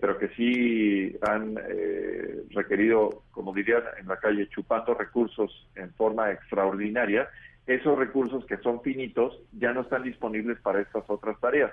pero 0.00 0.18
que 0.18 0.28
sí 0.30 1.16
han 1.22 1.54
requerido, 2.50 3.22
como 3.30 3.54
dirían 3.54 3.84
en 4.00 4.08
la 4.08 4.16
calle, 4.16 4.48
chupando 4.48 4.92
recursos 4.92 5.68
en 5.76 5.92
forma 5.94 6.32
extraordinaria, 6.32 7.28
esos 7.64 7.96
recursos 7.96 8.44
que 8.46 8.56
son 8.56 8.82
finitos 8.82 9.40
ya 9.52 9.72
no 9.72 9.82
están 9.82 10.02
disponibles 10.02 10.58
para 10.58 10.80
estas 10.80 11.08
otras 11.08 11.38
tareas. 11.38 11.70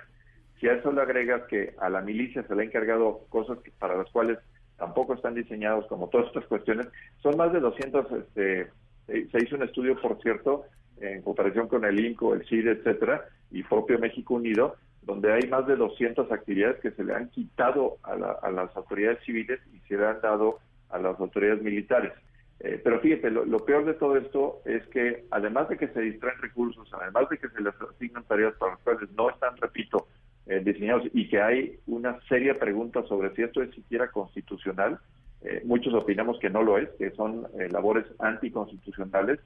Si 0.60 0.68
a 0.68 0.74
eso 0.74 0.92
le 0.92 1.02
agregas 1.02 1.42
que 1.48 1.74
a 1.80 1.90
la 1.90 2.00
milicia 2.00 2.44
se 2.44 2.54
le 2.54 2.62
ha 2.62 2.66
encargado 2.66 3.26
cosas 3.28 3.58
para 3.80 3.96
las 3.96 4.08
cuales 4.12 4.38
tampoco 4.76 5.14
están 5.14 5.34
diseñados 5.34 5.86
como 5.86 6.08
todas 6.08 6.28
estas 6.28 6.44
cuestiones. 6.46 6.88
Son 7.22 7.36
más 7.36 7.52
de 7.52 7.60
200, 7.60 8.06
este, 8.12 8.70
se 9.06 9.38
hizo 9.42 9.56
un 9.56 9.62
estudio, 9.62 10.00
por 10.00 10.20
cierto, 10.22 10.64
en 11.00 11.22
cooperación 11.22 11.68
con 11.68 11.84
el 11.84 11.98
INCO, 11.98 12.34
el 12.34 12.46
CID, 12.46 12.68
etcétera, 12.68 13.24
y 13.50 13.62
propio 13.62 13.98
México 13.98 14.34
Unido, 14.34 14.76
donde 15.02 15.32
hay 15.32 15.48
más 15.48 15.66
de 15.66 15.76
200 15.76 16.30
actividades 16.32 16.80
que 16.80 16.90
se 16.90 17.04
le 17.04 17.14
han 17.14 17.28
quitado 17.28 17.98
a, 18.02 18.16
las 18.50 18.76
autoridades 18.76 19.22
civiles 19.24 19.60
y 19.72 19.78
se 19.86 19.96
le 19.96 20.06
han 20.06 20.20
dado 20.20 20.58
a 20.90 20.98
las 20.98 21.18
autoridades 21.20 21.62
militares. 21.62 22.12
Eh, 22.58 22.80
pero 22.82 23.00
fíjate, 23.00 23.30
lo, 23.30 23.58
peor 23.64 23.84
de 23.84 23.94
todo 23.94 24.16
esto 24.16 24.62
es 24.64 24.84
que 24.88 25.26
además 25.30 25.68
de 25.68 25.76
que 25.76 25.88
se 25.88 26.00
distraen 26.00 26.40
recursos, 26.40 26.88
además 26.92 27.28
de 27.28 27.38
que 27.38 27.48
se 27.48 27.60
les 27.60 27.74
asignan 27.80 28.24
tareas 28.24 28.54
para 28.54 28.72
las 28.72 28.80
cuales 28.80 29.10
no 29.12 29.30
están, 29.30 29.56
repito, 29.58 30.08
eh, 30.46 30.60
diseñados 30.64 31.04
y 31.12 31.28
que 31.28 31.40
hay 31.40 31.78
una 31.86 32.20
seria 32.28 32.58
pregunta 32.58 33.02
sobre 33.04 33.34
si 33.34 33.42
esto 33.42 33.62
es 33.62 33.74
siquiera 33.74 34.10
constitucional, 34.10 34.98
eh, 35.42 35.62
muchos 35.64 35.92
opinamos 35.94 36.38
que 36.38 36.50
no 36.50 36.62
lo 36.62 36.78
es, 36.78 36.88
que 36.98 37.10
son 37.12 37.46
labores 37.70 38.04
anticonstitucionales. 38.18 39.40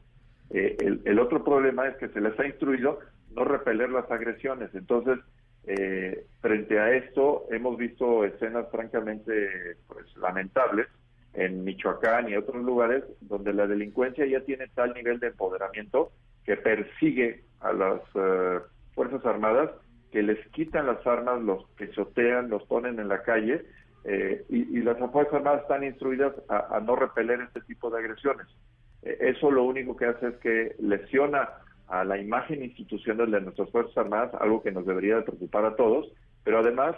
El, 0.51 1.19
otro 1.21 1.45
problema 1.45 1.87
es 1.87 1.97
que 1.97 2.09
se 2.09 2.21
les 2.21 2.39
ha 2.41 2.47
instruido 2.47 2.99
no 3.31 3.45
repeler 3.45 3.91
las 3.91 4.11
agresiones. 4.11 4.71
Entonces, 4.75 5.19
frente 6.41 6.79
a 6.81 6.93
esto, 6.93 7.47
hemos 7.51 7.77
visto 7.77 8.25
escenas 8.25 8.67
francamente 8.71 9.77
pues, 9.87 10.17
lamentables 10.17 10.89
en 11.35 11.65
Michoacán 11.65 12.29
y 12.29 12.37
otros 12.37 12.65
lugares 12.65 13.05
donde 13.21 13.53
la 13.53 13.67
delincuencia 13.67 14.27
ya 14.27 14.41
tiene 14.41 14.67
tal 14.75 14.93
nivel 14.95 15.21
de 15.21 15.29
empoderamiento 15.29 16.13
que 16.45 16.57
persigue 16.57 17.45
a 17.61 17.73
las 17.73 18.01
eh, 18.15 18.59
Fuerzas 18.95 19.25
Armadas, 19.25 19.71
que 20.11 20.23
les 20.23 20.39
quitan 20.49 20.87
las 20.87 21.07
armas, 21.07 21.41
los 21.43 21.65
pisotean, 21.77 22.51
los 22.51 22.63
ponen 22.65 22.99
en 22.99 23.09
la 23.09 23.23
calle 23.23 23.65
eh, 24.05 24.45
y, 24.49 24.81
las 24.81 24.99
Fuerzas 25.11 25.35
Armadas 25.35 25.63
están 25.63 25.85
instruidas 25.85 26.33
a, 26.49 26.81
no 26.81 26.97
repeler 26.97 27.41
este 27.41 27.61
tipo 27.63 27.91
de 27.91 27.99
agresiones. 27.99 28.47
Eh, 29.03 29.17
eso 29.21 29.51
lo 29.51 29.65
único 29.65 29.97
que 29.97 30.07
hace 30.07 30.29
es 30.29 30.37
que 30.37 30.75
lesiona 30.79 31.49
a 31.89 32.05
la 32.05 32.19
imagen 32.19 32.63
institucional 32.63 33.31
de 33.31 33.41
nuestras 33.41 33.71
Fuerzas 33.71 33.97
Armadas, 33.99 34.35
algo 34.41 34.63
que 34.63 34.73
nos 34.73 34.87
debería 34.87 35.17
de 35.17 35.23
preocupar 35.23 35.65
a 35.65 35.77
todos, 35.77 36.11
pero 36.45 36.59
además 36.61 36.97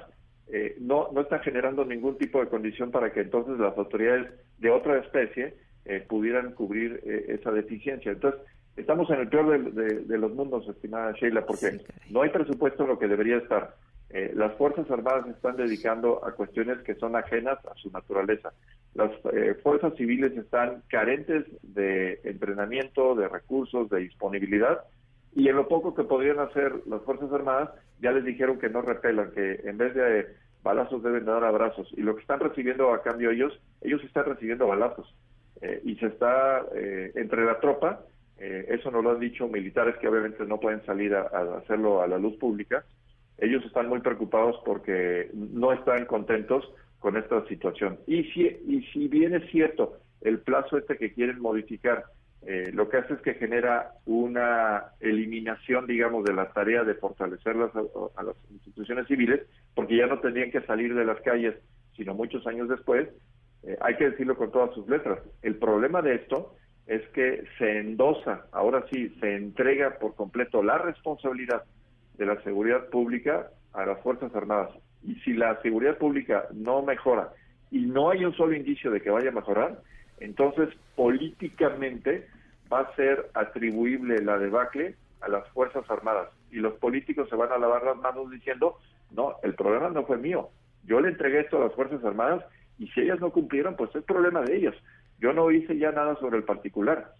eh, 0.49 0.77
no, 0.81 1.09
no 1.13 1.23
está 1.23 1.39
generando 1.39 1.85
ningún 1.85 2.19
tipo 2.19 2.41
de 2.41 2.49
condición 2.49 2.91
para 2.91 3.13
que 3.13 3.21
entonces 3.21 3.59
las 3.59 3.77
autoridades 3.77 4.31
de 4.59 4.71
otra 4.71 4.99
especie 4.99 5.55
eh, 5.85 6.05
pudieran 6.07 6.53
cubrir 6.53 7.01
eh, 7.05 7.37
esa 7.41 7.51
deficiencia. 7.51 8.13
Entonces, 8.13 8.41
estamos 8.77 9.09
en 9.11 9.21
el 9.21 9.29
peor 9.29 9.73
de, 9.73 10.19
los 10.19 10.33
mundos, 10.35 10.69
estimada 10.69 11.13
Sheila, 11.13 11.45
porque 11.47 11.81
no 12.11 12.23
hay 12.23 12.31
presupuesto 12.31 12.87
lo 12.87 12.99
que 12.99 13.09
debería 13.09 13.39
estar. 13.39 13.77
las 14.35 14.53
Fuerzas 14.55 14.91
Armadas 14.91 15.27
están 15.29 15.57
dedicando 15.57 16.25
a 16.25 16.33
cuestiones 16.33 16.79
que 16.79 16.95
son 16.97 17.17
ajenas 17.17 17.59
a 17.67 17.75
su 17.77 17.91
naturaleza. 17.91 18.53
Las 18.95 19.11
fuerzas 19.63 19.95
civiles 19.97 20.37
están 20.37 20.83
carentes 20.89 21.47
de 21.63 22.21
entrenamiento, 22.25 23.15
de 23.15 23.29
recursos, 23.29 23.89
de 23.89 24.01
disponibilidad, 24.01 24.81
y 25.35 25.49
en 25.49 25.57
lo 25.57 25.69
poco 25.69 25.95
que 25.95 26.05
podrían 26.05 26.41
hacer 26.41 26.75
las 26.87 27.03
Fuerzas 27.03 27.33
Armadas, 27.33 27.71
ya 28.01 28.13
les 28.13 28.25
dijeron 28.25 28.59
que 28.59 28.69
no 28.69 28.83
repelan, 28.83 29.31
que 29.33 29.61
en 29.65 29.79
vez 29.79 29.95
de 29.95 30.27
balazos 30.63 31.03
deben 31.03 31.25
dar 31.25 31.43
abrazos. 31.45 31.89
Y 31.97 32.03
lo 32.03 32.15
que 32.15 32.21
están 32.21 32.41
recibiendo 32.41 32.93
a 32.93 33.03
cambio 33.03 33.31
ellos, 33.31 33.59
ellos 33.81 34.03
están 34.05 34.27
recibiendo 34.27 34.67
balazos. 34.67 35.15
Eh, 35.63 35.81
y 35.85 35.97
se 35.97 36.07
está 36.07 36.63
eh, 36.75 37.13
entre 37.15 37.45
la 37.45 37.61
tropa, 37.61 38.01
eh, 38.45 38.67
eso 38.71 38.91
nos 38.91 39.05
lo 39.05 39.13
han 39.13 39.21
dicho 39.21 39.47
militares 39.47 39.95
que 39.99 40.09
obviamente 40.09 40.45
no 40.47 40.59
pueden 40.59 40.85
salir 40.85 41.15
a, 41.15 41.23
hacerlo 41.59 42.03
a 42.03 42.09
la 42.09 42.19
luz 42.19 42.37
pública, 42.39 42.85
ellos 43.39 43.65
están 43.65 43.89
muy 43.89 44.01
preocupados 44.01 44.57
porque 44.65 45.31
no 45.33 45.73
están 45.73 46.07
contentos 46.07 46.69
con 46.99 47.17
esta 47.17 47.47
situación. 47.47 48.01
Y 48.09 48.25
si, 48.33 48.43
y 48.43 48.83
si 48.93 49.07
bien 49.07 49.33
es 49.35 49.49
cierto 49.53 49.99
el 50.23 50.41
plazo 50.41 50.77
este 50.77 50.99
que 50.99 51.13
quieren 51.13 51.41
modificar 51.41 52.05
eh, 52.45 52.73
lo 52.73 52.89
que 52.89 52.97
hace 52.97 53.15
es 53.15 53.21
que 53.21 53.35
genera 53.35 53.93
una 54.07 54.87
eliminación, 54.99 55.87
digamos, 55.87 56.25
de 56.25 56.35
la 56.35 56.53
tarea 56.53 56.83
de 56.83 56.95
fortalecer 56.95 57.55
a, 57.55 58.23
las 58.25 58.37
instituciones 58.51 59.07
civiles, 59.07 59.43
porque 59.77 59.97
ya 59.97 60.09
no 60.09 60.19
tendrían 60.19 60.51
que 60.51 60.63
salir 60.63 60.97
de 60.97 61.05
las 61.05 61.21
calles, 61.21 61.55
sino 61.97 62.15
muchos 62.15 62.45
años 62.49 62.69
después. 62.69 63.09
Eh, 63.63 63.77
hay 63.81 63.97
que 63.97 64.11
decirlo 64.11 64.37
con 64.37 64.51
todas 64.51 64.75
sus 64.75 64.89
letras. 64.89 65.21
El 65.43 65.55
problema 65.55 66.03
de 66.03 66.17
esto 66.17 66.57
es 66.87 67.07
que 67.11 67.45
se 67.59 67.79
endosa, 67.79 68.47
ahora 68.53 68.85
sí, 68.93 69.09
se 69.21 69.37
entrega 69.37 69.99
por 69.99 70.15
completo 70.15 70.63
la 70.63 70.79
responsabilidad 70.79 71.65
de 72.19 72.27
la 72.27 72.43
seguridad 72.43 72.89
pública 72.89 73.51
a 73.73 73.87
las 73.87 74.01
Fuerzas 74.01 74.35
Armadas. 74.35 74.71
Y 75.03 75.15
si 75.17 75.33
la 75.33 75.61
seguridad 75.63 75.99
pública 75.99 76.47
no 76.53 76.83
mejora 76.83 77.31
y 77.71 77.87
no 77.87 78.11
hay 78.11 78.25
un 78.25 78.35
solo 78.35 78.55
indicio 78.55 78.91
de 78.91 79.01
que 79.01 79.11
vaya 79.11 79.31
a 79.31 79.33
mejorar, 79.35 79.81
entonces, 80.21 80.69
políticamente 80.95 82.29
va 82.73 82.81
a 82.81 82.95
ser 82.95 83.31
atribuible 83.35 84.23
la 84.23 84.39
debacle 84.39 84.95
a 85.21 85.29
las 85.29 85.49
Fuerzas 85.49 85.89
Armadas 85.91 86.29
y 86.51 86.57
los 86.57 86.75
políticos 86.75 87.29
se 87.29 87.37
van 87.37 87.51
a 87.51 87.59
lavar 87.59 87.83
las 87.83 87.97
manos 87.97 88.31
diciendo, 88.31 88.79
no, 89.11 89.37
el 89.43 89.55
problema 89.55 89.89
no 89.89 90.05
fue 90.05 90.19
mío, 90.19 90.51
yo 90.85 91.01
le 91.01 91.09
entregué 91.09 91.41
esto 91.41 91.59
a 91.59 91.67
las 91.67 91.75
Fuerzas 91.75 92.05
Armadas 92.05 92.45
y 92.79 92.89
si 92.89 93.01
ellas 93.01 93.21
no 93.21 93.31
cumplieron, 93.31 93.77
pues 93.77 93.95
es 93.95 94.05
problema 94.05 94.43
de 94.43 94.57
ellas. 94.57 94.75
Yo 95.23 95.33
no 95.33 95.53
hice 95.53 95.79
ya 95.79 95.93
nada 95.93 96.17
sobre 96.17 96.39
el 96.39 96.43
particular. 96.43 97.15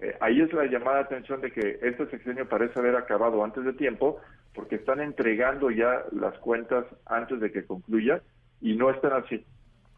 Eh, 0.00 0.16
ahí 0.20 0.40
es 0.40 0.52
la 0.52 0.66
llamada 0.66 0.98
atención 0.98 1.40
de 1.40 1.52
que 1.52 1.78
este 1.82 2.06
sexenio 2.10 2.48
parece 2.48 2.80
haber 2.80 2.96
acabado 2.96 3.44
antes 3.44 3.64
de 3.64 3.72
tiempo 3.72 4.20
porque 4.52 4.74
están 4.74 5.00
entregando 5.00 5.70
ya 5.70 6.04
las 6.10 6.36
cuentas 6.38 6.84
antes 7.06 7.38
de 7.38 7.52
que 7.52 7.64
concluya 7.64 8.20
y 8.60 8.74
no 8.74 8.90
están 8.90 9.12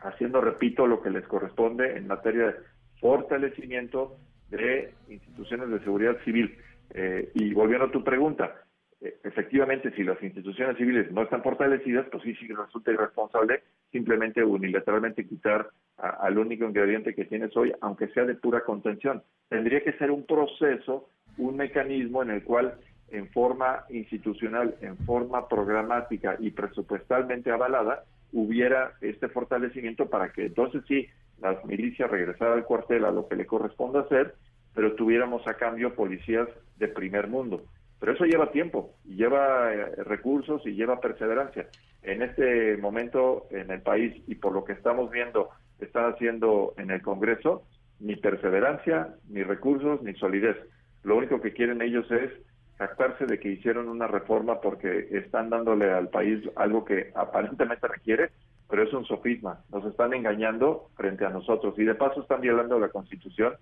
haciendo, 0.01 0.41
repito, 0.43 0.87
lo 0.87 1.01
que 1.01 1.09
les 1.09 1.27
corresponde 1.27 1.97
en 1.97 2.07
materia 2.07 2.49
de 2.49 2.55
fortalecimiento 3.01 4.19
de 4.51 4.93
instituciones 5.09 5.71
de 5.71 5.81
seguridad 5.81 6.19
civil. 6.25 6.59
Eh, 6.91 7.31
y 7.35 7.55
volviendo 7.55 7.87
a 7.87 7.91
tu 7.91 8.05
pregunta, 8.05 8.55
efectivamente, 9.01 9.93
si 9.93 10.05
las 10.05 10.23
instituciones 10.23 10.77
civiles 10.77 11.11
no 11.13 11.23
están 11.23 11.43
fortalecidas, 11.43 12.07
pues 12.11 12.23
sí, 12.23 12.35
sí 12.37 12.49
resulta 12.49 12.93
irresponsable 12.93 13.63
simplemente 13.93 14.43
unilateralmente 14.43 15.27
quitar 15.27 15.71
al 15.97 16.39
único 16.39 16.65
ingrediente 16.65 17.15
que 17.15 17.25
tienes 17.25 17.57
hoy, 17.57 17.73
aunque 17.81 18.09
sea 18.09 18.25
de 18.25 18.35
pura 18.35 18.63
contención. 18.63 19.23
Tendría 19.49 19.83
que 19.83 19.93
ser 19.95 20.11
un 20.11 20.27
proceso, 20.27 21.09
un 21.39 21.57
mecanismo 21.57 22.23
en 22.23 22.31
el 22.31 22.43
cual 22.43 22.75
en 23.09 23.29
forma 23.29 23.85
institucional, 23.91 24.75
en 24.81 24.97
forma 24.99 25.49
programática 25.49 26.37
y 26.41 26.51
presupuestalmente 26.51 27.51
avalada, 27.51 28.05
hubiera 28.33 28.93
este 29.01 29.29
fortalecimiento 29.29 30.11
para 30.11 30.33
que 30.33 30.47
entonces 30.47 30.83
sí 30.89 31.07
las 31.41 31.65
milicias 31.65 32.11
regresaran 32.11 32.59
al 32.59 32.65
cuartel 32.65 33.05
a 33.05 33.13
lo 33.13 33.29
que 33.29 33.37
le 33.37 33.47
corresponde 33.47 34.01
hacer, 34.01 34.35
pero 34.75 34.95
tuviéramos 34.95 35.47
a 35.47 35.55
cambio 35.55 35.95
policías 35.95 36.49
de 36.79 36.89
primer 36.89 37.29
mundo. 37.29 37.63
Pero 38.07 38.15
eso 38.19 38.25
lleva 38.25 38.53
tiempo, 38.53 38.95
lleva 39.05 39.75
eh, 39.75 39.85
recursos 40.05 40.65
y 40.65 40.77
lleva 40.77 41.01
perseverancia. 41.01 41.67
En 42.05 42.23
este 42.23 42.77
momento 42.77 43.49
en 43.51 43.69
el 43.73 43.83
país 43.83 44.23
y 44.29 44.37
por 44.37 44.53
lo 44.53 44.65
que 44.65 44.75
estamos 44.75 45.11
viendo 45.11 45.49
están 45.81 46.13
haciendo 46.13 46.73
en 46.79 46.93
el 46.93 47.03
Congreso, 47.03 47.65
ni 47.99 48.15
perseverancia, 48.15 49.09
ni 49.29 49.43
recursos, 49.43 50.03
ni 50.03 50.15
solidez. 50.15 50.57
Lo 51.03 51.17
único 51.17 51.41
que 51.41 51.53
quieren 51.53 51.83
ellos 51.83 52.09
es 52.13 52.31
jactarse 52.79 53.27
de 53.27 53.41
que 53.41 53.49
hicieron 53.49 53.89
una 53.89 54.07
reforma 54.07 54.61
porque 54.61 55.09
están 55.11 55.51
dándole 55.51 55.91
al 55.91 56.09
país 56.09 56.49
algo 56.55 56.85
que 56.85 57.11
aparentemente 57.17 57.89
requiere, 57.89 58.31
pero 58.71 58.85
es 58.85 58.93
un 58.93 59.05
sofisma. 59.05 59.65
Nos 59.73 59.85
están 59.85 60.15
engañando 60.15 60.91
frente 60.95 61.25
a 61.25 61.31
nosotros 61.31 61.77
y 61.77 61.83
de 61.83 61.97
paso 61.97 62.21
están 62.21 62.41
violando 62.41 62.79
la 62.79 62.89
Constitución 62.89 63.55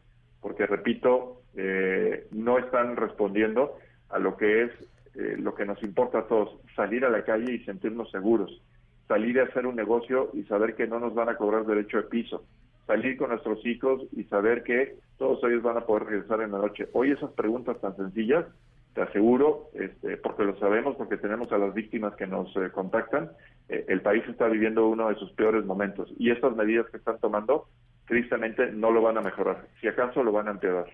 porque, 0.42 0.66
repito, 0.66 1.40
eh, 1.56 2.26
no 2.30 2.58
están 2.58 2.96
respondiendo 2.96 3.78
a 4.14 4.18
lo 4.18 4.36
que 4.36 4.62
es 4.62 4.70
eh, 5.16 5.36
lo 5.38 5.54
que 5.54 5.66
nos 5.66 5.82
importa 5.82 6.20
a 6.20 6.26
todos, 6.26 6.56
salir 6.74 7.04
a 7.04 7.10
la 7.10 7.24
calle 7.24 7.52
y 7.52 7.64
sentirnos 7.64 8.10
seguros, 8.10 8.62
salir 9.08 9.40
a 9.40 9.44
hacer 9.44 9.66
un 9.66 9.76
negocio 9.76 10.30
y 10.32 10.44
saber 10.44 10.74
que 10.74 10.86
no 10.86 11.00
nos 11.00 11.14
van 11.14 11.28
a 11.28 11.36
cobrar 11.36 11.66
derecho 11.66 11.98
de 11.98 12.04
piso, 12.04 12.44
salir 12.86 13.16
con 13.16 13.30
nuestros 13.30 13.64
hijos 13.66 14.02
y 14.12 14.24
saber 14.24 14.62
que 14.62 14.96
todos 15.18 15.42
ellos 15.44 15.62
van 15.62 15.76
a 15.76 15.86
poder 15.86 16.04
regresar 16.04 16.40
en 16.42 16.52
la 16.52 16.58
noche. 16.58 16.88
Hoy 16.92 17.10
esas 17.10 17.32
preguntas 17.32 17.80
tan 17.80 17.96
sencillas 17.96 18.46
te 18.94 19.02
aseguro, 19.02 19.70
este, 19.74 20.16
porque 20.18 20.44
lo 20.44 20.56
sabemos, 20.58 20.94
porque 20.96 21.16
tenemos 21.16 21.50
a 21.52 21.58
las 21.58 21.74
víctimas 21.74 22.14
que 22.14 22.28
nos 22.28 22.54
eh, 22.56 22.70
contactan, 22.72 23.30
eh, 23.68 23.84
el 23.88 24.00
país 24.00 24.22
está 24.28 24.46
viviendo 24.46 24.86
uno 24.86 25.08
de 25.08 25.16
sus 25.16 25.32
peores 25.32 25.64
momentos 25.64 26.12
y 26.18 26.30
estas 26.30 26.54
medidas 26.54 26.86
que 26.90 26.98
están 26.98 27.18
tomando, 27.18 27.66
tristemente, 28.06 28.70
no 28.70 28.92
lo 28.92 29.02
van 29.02 29.18
a 29.18 29.22
mejorar, 29.22 29.66
si 29.80 29.88
acaso 29.88 30.22
lo 30.22 30.30
van 30.30 30.46
a 30.46 30.52
empeorar. 30.52 30.86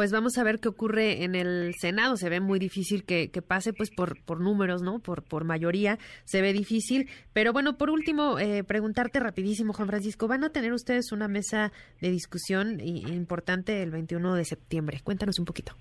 Pues 0.00 0.12
vamos 0.12 0.38
a 0.38 0.44
ver 0.44 0.60
qué 0.60 0.70
ocurre 0.70 1.24
en 1.24 1.34
el 1.34 1.74
Senado. 1.74 2.16
Se 2.16 2.30
ve 2.30 2.40
muy 2.40 2.58
difícil 2.58 3.04
que, 3.04 3.28
pase, 3.46 3.74
pues 3.74 3.90
por, 3.94 4.14
por 4.24 4.40
números, 4.40 4.82
¿no? 4.82 4.98
Por, 4.98 5.22
por 5.22 5.44
mayoría 5.44 5.98
se 6.24 6.40
ve 6.40 6.54
difícil. 6.54 7.10
Pero 7.34 7.52
bueno, 7.52 7.76
por 7.76 7.90
último, 7.90 8.38
eh, 8.38 8.64
preguntarte 8.64 9.20
rapidísimo, 9.20 9.74
Juan 9.74 9.88
Francisco, 9.88 10.26
¿van 10.26 10.42
a 10.42 10.52
tener 10.52 10.72
ustedes 10.72 11.12
una 11.12 11.28
mesa 11.28 11.70
de 12.00 12.10
discusión 12.10 12.80
importante 12.80 13.82
el 13.82 13.90
21 13.90 14.36
de 14.36 14.44
septiembre? 14.46 15.00
Cuéntanos 15.04 15.38
un 15.38 15.44
poquito. 15.44 15.74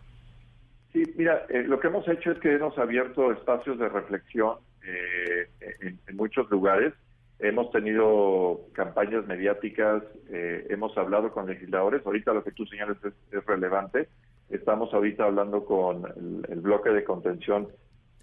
Sí, 0.92 1.02
mira, 1.16 1.46
eh, 1.48 1.64
lo 1.64 1.80
que 1.80 1.88
hemos 1.88 2.06
hecho 2.10 2.34
es 2.34 2.40
que 2.40 2.54
hemos 2.54 2.78
abierto 2.78 3.32
espacios 3.32 3.80
de 3.80 3.88
reflexión 3.88 4.58
eh, 4.84 5.48
en, 5.80 6.18
muchos 6.18 6.52
lugares 6.52 6.94
Hemos 7.39 7.71
tenido 7.71 8.60
campañas 8.73 9.25
mediáticas, 9.25 10.04
eh, 10.30 10.67
hemos 10.69 10.97
hablado 10.97 11.32
con 11.32 11.47
legisladores. 11.47 12.06
Ahorita 12.06 12.34
lo 12.34 12.43
que 12.43 12.52
tú 12.52 12.65
señalas 12.65 12.97
es, 13.04 13.45
relevante. 13.45 14.10
Estamos 14.49 14.93
ahorita 14.93 15.23
hablando 15.23 15.63
con 15.63 16.04
el, 16.49 16.60
bloque 16.60 16.89
de 16.89 17.06
contención 17.06 17.69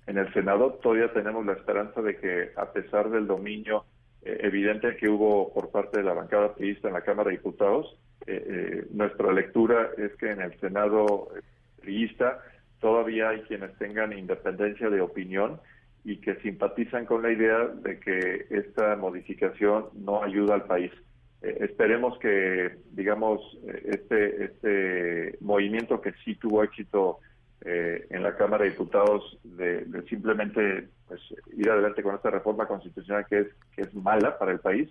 en 0.06 0.18
el 0.18 0.30
Senado. 0.34 0.78
Todavía 0.82 1.12
tenemos 1.14 1.46
la 1.46 1.54
esperanza 1.54 2.02
de 2.02 2.18
que, 2.18 2.50
a 2.56 2.72
pesar 2.72 3.08
del 3.08 3.26
dominio 3.26 3.86
eh, 4.22 4.38
evidente 4.42 4.96
que 4.96 5.08
hubo 5.08 5.50
por 5.54 5.70
parte 5.70 6.00
de 6.00 6.04
la 6.04 6.12
bancada 6.12 6.54
priista 6.54 6.88
en 6.88 6.94
la 6.94 7.00
Cámara 7.00 7.30
de 7.30 7.36
Diputados, 7.36 7.96
eh, 8.26 8.86
nuestra 8.90 9.32
lectura 9.32 9.92
es 9.96 10.14
que 10.16 10.30
en 10.30 10.42
el 10.42 10.60
Senado 10.60 11.28
priista 11.80 12.42
todavía 12.80 13.30
hay 13.30 13.40
quienes 13.42 13.74
tengan 13.78 14.12
independencia 14.12 14.90
de 14.90 15.00
opinión 15.00 15.58
y 16.06 16.18
que 16.18 16.36
simpatizan 16.36 17.04
con 17.04 17.22
la 17.22 17.32
idea 17.32 17.66
de 17.66 17.98
que 17.98 18.46
esta 18.50 18.94
modificación 18.94 19.86
no 19.94 20.22
ayuda 20.22 20.54
al 20.54 20.62
país. 20.62 20.92
Eh, 21.42 21.58
esperemos 21.62 22.16
que, 22.20 22.76
digamos, 22.92 23.40
este, 23.84 24.44
este 24.44 25.36
movimiento 25.40 26.00
que 26.00 26.12
sí 26.24 26.36
tuvo 26.36 26.62
éxito 26.62 27.18
eh, 27.64 28.06
en 28.10 28.22
la 28.22 28.36
Cámara 28.36 28.62
de 28.62 28.70
Diputados 28.70 29.36
de, 29.42 29.84
simplemente 30.08 30.86
pues, 31.08 31.20
ir 31.56 31.68
adelante 31.68 32.04
con 32.04 32.14
esta 32.14 32.30
reforma 32.30 32.68
constitucional 32.68 33.26
que 33.28 33.40
es, 33.40 33.48
que 33.74 33.82
es 33.82 33.92
mala 33.92 34.38
para 34.38 34.52
el 34.52 34.60
país, 34.60 34.88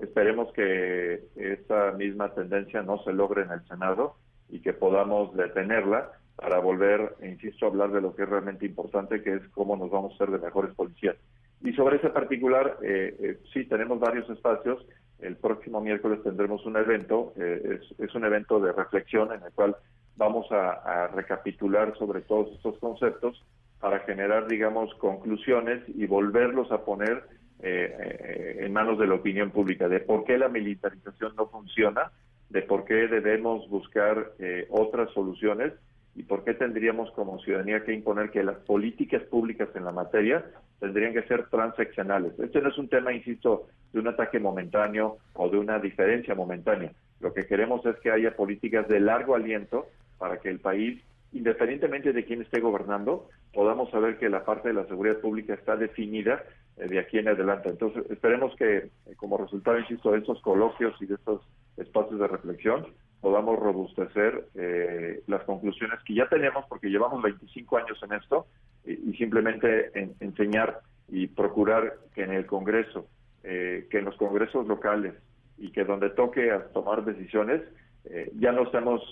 esperemos 0.00 0.52
que 0.52 1.26
esta 1.36 1.92
misma 1.92 2.34
tendencia 2.34 2.82
no 2.82 2.98
se 3.04 3.12
logre 3.12 3.42
en 3.42 3.52
el 3.52 3.64
Senado 3.68 4.16
y 4.48 4.58
que 4.58 4.72
podamos 4.72 5.32
detenerla 5.36 6.10
para 6.36 6.58
volver, 6.58 7.14
insisto, 7.22 7.64
a 7.64 7.68
hablar 7.70 7.90
de 7.90 8.02
lo 8.02 8.14
que 8.14 8.22
es 8.22 8.28
realmente 8.28 8.66
importante, 8.66 9.22
que 9.22 9.34
es 9.34 9.48
cómo 9.54 9.76
nos 9.76 9.90
vamos 9.90 10.14
a 10.14 10.18
ser 10.18 10.30
de 10.30 10.38
mejores 10.38 10.74
policías. 10.74 11.16
Y 11.62 11.72
sobre 11.72 11.96
ese 11.96 12.10
particular, 12.10 12.78
eh, 12.82 13.16
eh, 13.18 13.38
sí, 13.52 13.64
tenemos 13.64 13.98
varios 13.98 14.28
espacios. 14.28 14.84
El 15.18 15.36
próximo 15.36 15.80
miércoles 15.80 16.22
tendremos 16.22 16.64
un 16.66 16.76
evento, 16.76 17.32
eh, 17.36 17.80
es, 17.98 18.14
un 18.14 18.24
evento 18.24 18.60
de 18.60 18.72
reflexión 18.72 19.32
en 19.32 19.42
el 19.42 19.52
cual 19.52 19.76
vamos 20.16 20.46
a, 20.50 21.08
recapitular 21.08 21.96
sobre 21.96 22.20
todos 22.20 22.54
estos 22.54 22.78
conceptos 22.78 23.42
para 23.80 24.00
generar, 24.00 24.46
digamos, 24.46 24.94
conclusiones 24.96 25.82
y 25.88 26.06
volverlos 26.06 26.70
a 26.70 26.84
poner 26.84 27.24
en 27.58 28.72
manos 28.72 28.98
de 28.98 29.06
la 29.06 29.14
opinión 29.14 29.50
pública, 29.50 29.88
de 29.88 30.00
por 30.00 30.24
qué 30.24 30.36
la 30.36 30.48
militarización 30.48 31.34
no 31.36 31.48
funciona, 31.48 32.12
de 32.50 32.62
por 32.62 32.84
qué 32.84 33.08
debemos 33.08 33.68
buscar 33.68 34.32
otras 34.70 35.10
soluciones 35.12 35.72
y 36.16 36.22
por 36.22 36.44
qué 36.44 36.54
tendríamos 36.54 37.10
como 37.10 37.38
ciudadanía 37.40 37.84
que 37.84 37.92
imponer 37.92 38.30
que 38.30 38.42
las 38.42 38.56
políticas 38.60 39.22
públicas 39.24 39.68
en 39.74 39.84
la 39.84 39.92
materia 39.92 40.44
tendrían 40.80 41.12
que 41.12 41.22
ser 41.24 41.48
transaccionales. 41.50 42.32
Este 42.38 42.62
no 42.62 42.70
es 42.70 42.78
un 42.78 42.88
tema, 42.88 43.12
insisto, 43.12 43.68
de 43.92 44.00
un 44.00 44.08
ataque 44.08 44.40
momentáneo 44.40 45.18
o 45.34 45.50
de 45.50 45.58
una 45.58 45.78
diferencia 45.78 46.34
momentánea. 46.34 46.92
Lo 47.20 47.34
que 47.34 47.46
queremos 47.46 47.84
es 47.84 47.96
que 47.96 48.10
haya 48.10 48.34
políticas 48.34 48.88
de 48.88 48.98
largo 48.98 49.34
aliento 49.34 49.88
para 50.16 50.38
que 50.38 50.48
el 50.48 50.58
país, 50.58 51.02
independientemente 51.32 52.14
de 52.14 52.24
quién 52.24 52.40
esté 52.40 52.60
gobernando, 52.60 53.28
podamos 53.52 53.90
saber 53.90 54.18
que 54.18 54.30
la 54.30 54.44
parte 54.44 54.68
de 54.68 54.74
la 54.74 54.86
seguridad 54.86 55.18
pública 55.18 55.52
está 55.52 55.76
definida 55.76 56.42
eh, 56.78 56.88
de 56.88 56.98
aquí 56.98 57.18
en 57.18 57.28
adelante. 57.28 57.68
Entonces, 57.68 58.04
esperemos 58.10 58.56
que, 58.56 58.76
eh, 58.76 58.90
como 59.16 59.36
resultado, 59.36 59.78
insisto, 59.78 60.12
de 60.12 60.18
estos 60.18 60.40
coloquios 60.40 60.94
y 61.00 61.06
de 61.06 61.14
estos 61.16 61.42
espacios 61.76 62.18
de 62.18 62.26
reflexión, 62.26 62.86
podamos 63.20 63.58
robustecer 63.58 64.46
eh, 64.54 65.22
las 65.26 65.42
conclusiones 65.44 65.98
que 66.04 66.14
ya 66.14 66.28
tenemos, 66.28 66.64
porque 66.68 66.88
llevamos 66.88 67.22
25 67.22 67.76
años 67.78 67.98
en 68.02 68.12
esto, 68.12 68.46
y, 68.84 69.14
simplemente 69.14 69.90
enseñar 70.20 70.80
y 71.08 71.26
procurar 71.26 71.94
que 72.14 72.22
en 72.22 72.32
el 72.32 72.46
Congreso, 72.46 73.06
eh, 73.42 73.86
que 73.90 73.98
en 73.98 74.04
los 74.04 74.16
congresos 74.16 74.66
locales 74.66 75.14
y 75.58 75.72
que 75.72 75.84
donde 75.84 76.10
toque 76.10 76.52
a 76.52 76.68
tomar 76.68 77.04
decisiones, 77.04 77.62
eh, 78.04 78.30
ya 78.38 78.52
no 78.52 78.62
estemos 78.62 79.02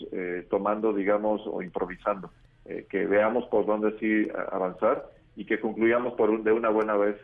tomando, 0.48 0.92
digamos, 0.92 1.42
o 1.46 1.62
improvisando, 1.62 2.30
que 2.88 3.06
veamos 3.06 3.46
por 3.46 3.66
dónde 3.66 3.98
sí 3.98 4.28
avanzar 4.52 5.06
y 5.36 5.44
que 5.44 5.58
concluyamos 5.58 6.14
por 6.14 6.42
de 6.42 6.52
una 6.52 6.68
buena 6.68 6.96
vez, 6.96 7.16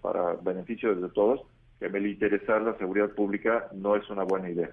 para 0.00 0.34
beneficio 0.34 0.94
de 0.94 1.08
todos, 1.10 1.42
que 1.78 1.88
militarizar 1.88 2.62
la 2.62 2.76
seguridad 2.78 3.10
pública 3.10 3.68
no 3.74 3.96
es 3.96 4.08
una 4.08 4.24
buena 4.24 4.48
idea. 4.50 4.70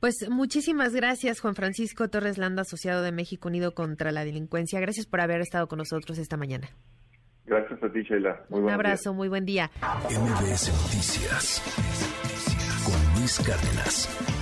Pues 0.00 0.28
muchísimas 0.30 0.94
gracias, 0.94 1.40
Juan 1.40 1.54
Francisco 1.54 2.08
Torres 2.08 2.38
Landa, 2.38 2.62
asociado 2.62 3.02
de 3.02 3.12
México 3.12 3.48
Unido 3.48 3.74
contra 3.74 4.12
la 4.12 4.24
Delincuencia. 4.24 4.80
Gracias 4.80 5.06
por 5.06 5.20
haber 5.20 5.42
estado 5.42 5.68
con 5.68 5.78
nosotros 5.78 6.16
esta 6.18 6.38
mañana. 6.38 6.70
Gracias 7.44 7.82
a 7.82 7.92
ti, 7.92 8.02
Sheila. 8.02 8.44
Un 8.48 8.70
abrazo, 8.70 9.12
muy 9.12 9.28
buen 9.28 9.44
día. 9.44 9.70
MBS 10.04 10.68
Noticias 10.72 11.62
con 12.84 13.20
Luis 13.20 13.38
Cárdenas. 13.40 14.39